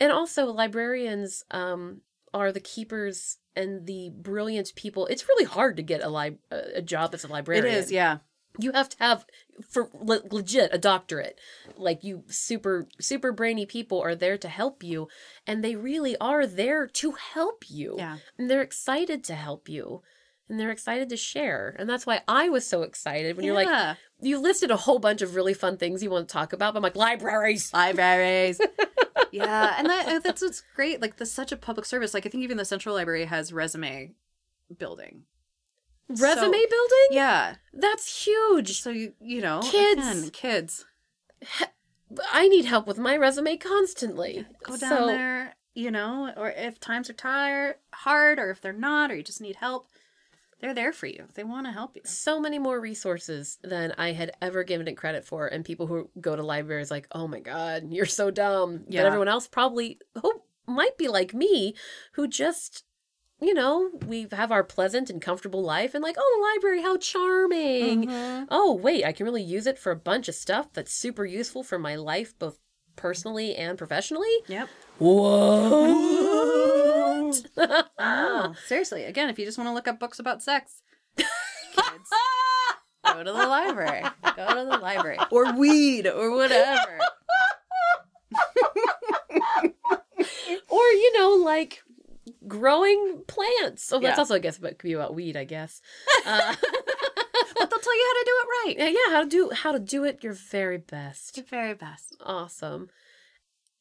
[0.00, 2.02] and also librarians um
[2.32, 6.76] are the keepers and the brilliant people it's really hard to get a li- a
[6.76, 8.18] a job as a librarian it is yeah.
[8.58, 9.26] you have to have
[9.68, 11.38] for le- legit a doctorate
[11.76, 15.08] like you super super brainy people are there to help you
[15.46, 18.18] and they really are there to help you Yeah.
[18.38, 20.02] and they're excited to help you
[20.48, 23.96] and they're excited to share and that's why i was so excited when you're like
[24.20, 26.78] you listed a whole bunch of really fun things you want to talk about but
[26.78, 28.60] i'm like libraries libraries.
[29.30, 31.00] yeah, and that that's what's great.
[31.02, 32.14] Like, that's such a public service.
[32.14, 34.14] Like, I think even the Central Library has resume
[34.78, 35.22] building.
[36.08, 37.56] Resume building Yeah.
[37.72, 40.00] that's huge So you you know, Kids.
[40.00, 40.84] again, kids
[42.32, 44.46] I need help with my resume constantly.
[44.62, 45.56] go down So, there.
[45.74, 49.40] You know, or if times are tired, hard, or if they're not, or you just
[49.40, 49.88] need help,
[50.60, 51.24] they're there for you.
[51.34, 52.02] They want to help you.
[52.04, 55.48] So many more resources than I had ever given it credit for.
[55.48, 58.84] And people who go to libraries like, oh my God, you're so dumb.
[58.88, 59.00] Yeah.
[59.02, 61.74] But everyone else probably who might be like me,
[62.12, 62.84] who just,
[63.46, 66.96] you know, we have our pleasant and comfortable life and like, oh, the library, how
[66.96, 68.06] charming.
[68.06, 68.44] Mm-hmm.
[68.50, 71.62] Oh, wait, I can really use it for a bunch of stuff that's super useful
[71.62, 72.58] for my life, both
[72.96, 74.28] personally and professionally.
[74.46, 74.68] Yep.
[74.98, 76.32] Whoa.
[77.98, 79.04] Oh, seriously.
[79.04, 80.82] Again, if you just want to look up books about sex,
[81.16, 81.28] kids,
[83.04, 84.04] go to the library.
[84.36, 85.18] Go to the library.
[85.30, 86.98] Or weed or whatever.
[90.68, 91.82] or you know like
[92.48, 94.14] growing plants that's Yeah.
[94.16, 95.80] also i guess but could be about weed i guess
[96.26, 96.54] uh,
[97.58, 98.74] But they'll tell you how to do it right.
[98.78, 102.16] yeah yeah, how to do how to do it your very best The very best.
[102.24, 102.88] awesome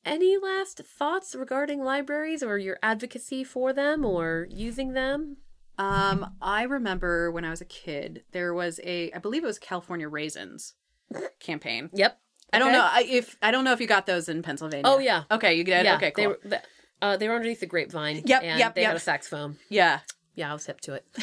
[0.05, 5.37] any last thoughts regarding libraries or your advocacy for them or using them
[5.77, 9.57] Um, I remember when I was a kid, there was a, I believe it was
[9.59, 10.73] California Raisins
[11.39, 11.89] campaign.
[11.93, 12.19] yep
[12.51, 14.83] I don't know if I don't know if you got those in Pennsylvania.
[14.85, 15.23] Oh, yeah.
[15.31, 15.85] Okay, you did.
[15.85, 16.35] yeah okay, they cool.
[16.43, 16.59] were
[17.03, 18.89] uh, they were underneath the grapevine Yep, and yep, they yep.
[18.89, 19.57] had a saxophone.
[19.69, 19.99] Yeah.
[20.35, 21.05] yeah i was hip to it.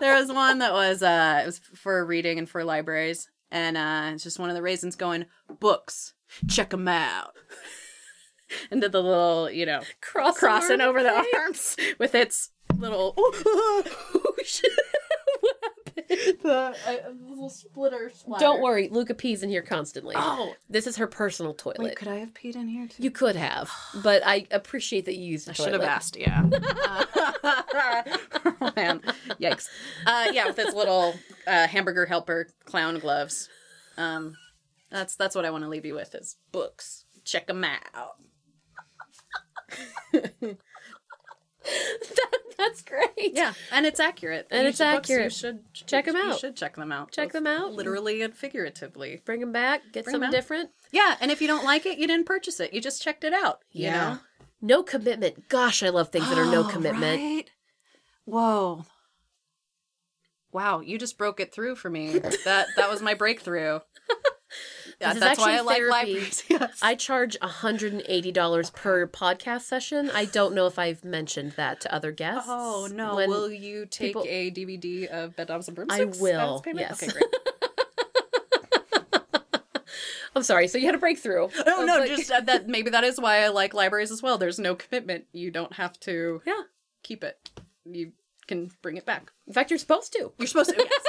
[0.00, 4.10] There was one that was uh it was for reading and for libraries and uh
[4.14, 5.26] it's just one of the raisins going
[5.60, 6.14] books
[6.48, 7.34] check them out.
[8.70, 13.12] And did the little you know Cross crossing arm over the arms with its little
[16.42, 16.96] the uh,
[17.28, 18.44] little splitter splatter.
[18.44, 22.08] don't worry luca pees in here constantly oh this is her personal toilet wait could
[22.08, 23.70] i have peed in here too You could have,
[24.02, 26.42] but I appreciate that you used the I should have asked, yeah.
[27.42, 29.00] oh, man,
[29.40, 29.66] yikes!
[30.06, 31.14] Uh, yeah, with its little
[31.46, 33.48] uh, hamburger helper clown gloves.
[33.96, 34.36] Um,
[34.90, 37.04] that's that's what I want to leave you with is books.
[37.24, 38.16] Check them out.
[42.16, 43.34] That- that's great.
[43.34, 44.46] Yeah, and it's accurate.
[44.50, 45.24] And it's should- books, accurate.
[45.24, 46.24] You should Check You out.
[46.32, 47.12] You should check them out.
[47.12, 47.74] Check them out.
[47.74, 49.20] literally and figuratively.
[49.26, 49.82] Bring them back.
[49.92, 50.70] Get Bring something different.
[50.90, 52.72] Yeah, and if you don't like it, you didn't purchase it.
[52.72, 53.60] You just checked it out.
[53.72, 54.18] You know.
[54.62, 55.48] No commitment.
[55.50, 57.20] Gosh, I love things that are no Oh, commitment.
[57.20, 57.50] right?
[58.24, 58.86] Whoa.
[60.50, 62.18] Wow, you just broke it through for me.
[62.44, 63.80] that that was my breakthrough.
[65.00, 66.42] Yeah, is that's why I like libraries.
[66.48, 66.78] Yes.
[66.82, 70.10] I charge $180 per podcast session.
[70.14, 72.48] I don't know if I've mentioned that to other guests.
[72.50, 73.14] oh no!
[73.16, 76.18] When- will you take people- a DVD of Bedknobs and I Broomsticks?
[76.20, 76.86] will, payment?
[76.88, 77.02] yes.
[77.02, 77.24] Okay, great.
[80.34, 80.68] I'm sorry.
[80.68, 81.48] So you had a breakthrough.
[81.66, 82.68] No, no, like- just uh, that.
[82.68, 84.36] Maybe that is why I like libraries as well.
[84.38, 85.24] There's no commitment.
[85.32, 86.62] You don't have to Yeah.
[87.02, 87.50] keep it.
[87.84, 88.12] You
[88.46, 89.32] can bring it back.
[89.46, 90.32] In fact, you're supposed to.
[90.38, 90.76] You're supposed to.
[90.78, 91.04] Yes.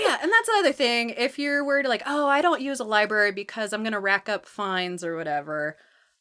[0.00, 1.10] Oh yeah, and that's another thing.
[1.10, 4.46] If you're worried, like, oh, I don't use a library because I'm gonna rack up
[4.46, 5.76] fines or whatever.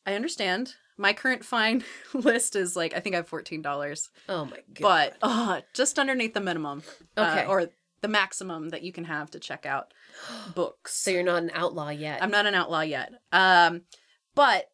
[0.05, 0.75] I understand.
[0.97, 4.81] My current fine list is like I think I have fourteen dollars, Oh my god.
[4.81, 6.83] but uh, just underneath the minimum,
[7.15, 7.45] uh, Okay.
[7.47, 7.69] or
[8.01, 9.93] the maximum that you can have to check out
[10.55, 10.95] books.
[10.95, 12.21] so you're not an outlaw yet.
[12.23, 13.13] I'm not an outlaw yet.
[13.31, 13.81] Um,
[14.35, 14.69] but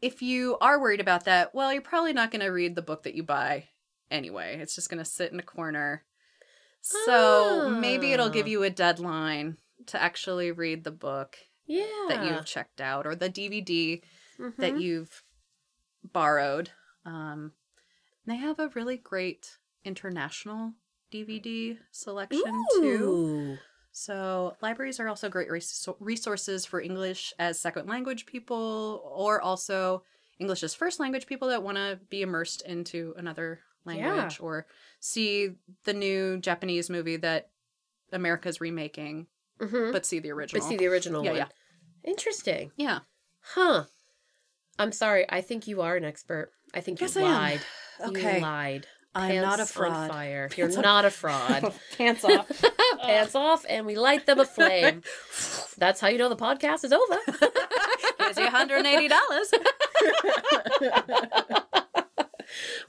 [0.00, 3.02] if you are worried about that, well, you're probably not going to read the book
[3.04, 3.68] that you buy
[4.10, 4.58] anyway.
[4.58, 6.02] It's just going to sit in a corner.
[6.82, 8.30] So maybe it'll Ah.
[8.30, 9.56] give you a deadline
[9.86, 11.86] to actually read the book Yeah.
[12.08, 14.02] that you've checked out or the DVD
[14.58, 14.80] that Mhm.
[14.80, 15.24] you've
[16.04, 16.70] borrowed.
[17.04, 17.52] Um,
[18.26, 20.74] they have a really great international
[21.10, 23.58] DVD selection too.
[23.92, 30.04] So libraries are also great res- resources for English as second language people, or also
[30.38, 34.66] English as first language people that want to be immersed into another language, or
[35.00, 35.54] see
[35.84, 37.50] the new Japanese movie that
[38.12, 39.26] America's remaking,
[39.60, 39.92] Mhm.
[39.92, 40.60] but see the original.
[40.62, 41.38] But see the original Yeah, one.
[41.38, 41.48] yeah.
[42.04, 42.72] Interesting.
[42.76, 43.00] yeah.
[43.40, 43.84] Huh.
[44.78, 45.26] I'm sorry.
[45.28, 46.50] I think you are an expert.
[46.74, 47.32] I think Yes, you I am.
[47.32, 47.60] lied.
[48.08, 48.36] Okay.
[48.36, 48.86] You lied.
[49.14, 50.10] I'm not a fraud.
[50.10, 50.48] fire.
[50.56, 51.74] You're on- not a fraud.
[51.98, 52.48] Pants off.
[53.02, 55.02] Pants off, and we light them aflame.
[55.76, 57.18] That's how you know the podcast is over.
[58.18, 59.50] Here's your hundred and eighty dollars.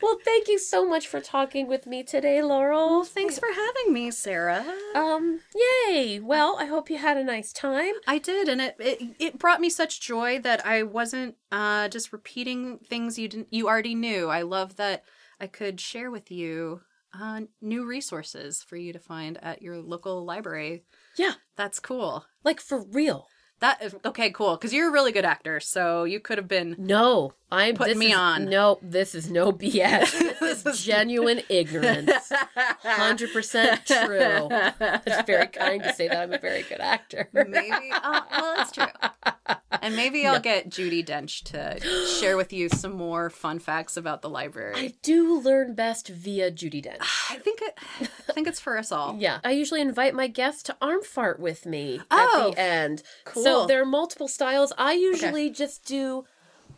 [0.01, 3.03] Well, thank you so much for talking with me today, Laurel.
[3.03, 4.65] Thanks for having me, Sarah.
[4.95, 5.39] Um,
[5.87, 6.19] yay.
[6.19, 7.93] Well, I hope you had a nice time.
[8.07, 12.13] I did, and it, it it brought me such joy that I wasn't uh, just
[12.13, 14.29] repeating things you didn't you already knew.
[14.29, 15.03] I love that
[15.39, 16.81] I could share with you
[17.19, 20.83] uh, new resources for you to find at your local library.
[21.17, 21.33] Yeah.
[21.55, 22.25] That's cool.
[22.43, 23.27] Like for real.
[23.59, 24.55] That is okay, cool.
[24.57, 26.75] Because you're a really good actor, so you could have been.
[26.77, 28.45] No, I'm Putting this me is- on.
[28.49, 30.11] No, this is no BS.
[30.19, 32.11] This This is is- genuine ignorance.
[32.83, 34.49] Hundred percent true.
[35.05, 37.29] It's very kind to say that I'm a very good actor.
[37.31, 37.89] Maybe.
[37.91, 38.85] Uh, well, that's true.
[39.81, 40.39] And maybe I'll No.
[40.39, 41.79] get Judi Dench to
[42.19, 44.73] share with you some more fun facts about the library.
[44.75, 46.97] I do learn best via Judi Dench.
[47.29, 47.77] I think it.
[48.29, 49.17] I think it's for us all.
[49.19, 52.63] Yeah, I usually invite my guests to arm fart with me Oh, at the oh,
[52.63, 53.03] end.
[53.25, 53.43] Cool.
[53.43, 54.71] So there are multiple styles.
[54.77, 56.25] I usually just do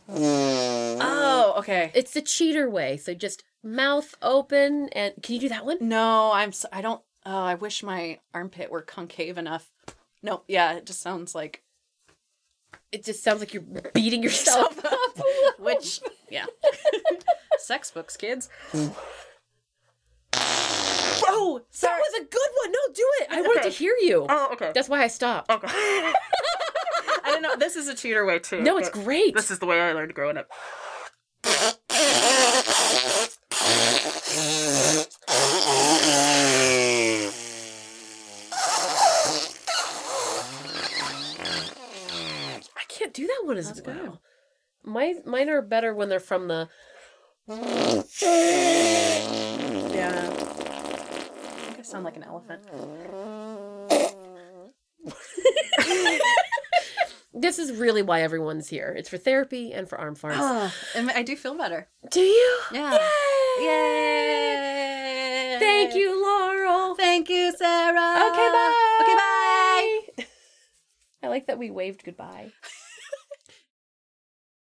[0.10, 1.92] Oh, okay.
[1.94, 2.98] it's the cheater way.
[2.98, 5.78] So just mouth open and can you do that one?
[5.82, 6.52] No, I'm.
[6.72, 7.02] I don't.
[7.26, 9.72] Oh, I wish my armpit were concave enough.
[10.22, 11.64] No, yeah, it just sounds like
[12.96, 13.62] It just sounds like you're
[13.94, 15.20] beating yourself up.
[15.60, 16.00] which.
[16.32, 16.46] Yeah.
[17.58, 18.48] Sex books, kids.
[21.28, 22.72] Oh, that was a good one.
[22.72, 23.28] No, do it.
[23.32, 24.26] I wanted to hear you.
[24.30, 24.72] Oh, okay.
[24.74, 25.52] That's why I stopped.
[25.52, 25.68] Okay.
[25.72, 26.14] I
[27.26, 27.58] don't know.
[27.58, 28.62] This is a cheater way too.
[28.62, 29.36] No, it's but great.
[29.36, 30.48] This is the way I learned growing up.
[43.16, 44.22] Do that one as well.
[44.84, 46.70] My mine are better when they're from the
[49.92, 50.30] Yeah.
[50.30, 50.32] I
[51.66, 52.62] think I sound like an elephant.
[57.38, 58.96] This is really why everyone's here.
[58.98, 60.38] It's for therapy and for arm farts.
[60.40, 60.72] Oh,
[61.14, 61.90] I do feel better.
[62.10, 62.60] Do you?
[62.72, 62.94] Yeah.
[63.60, 63.66] Yay!
[63.66, 65.58] Yay!
[65.60, 66.96] Thank you, Laurel.
[66.96, 68.30] Thank you, Sarah.
[68.32, 69.00] Okay, bye.
[69.02, 70.00] Okay, bye.
[71.24, 72.54] I like that we waved goodbye.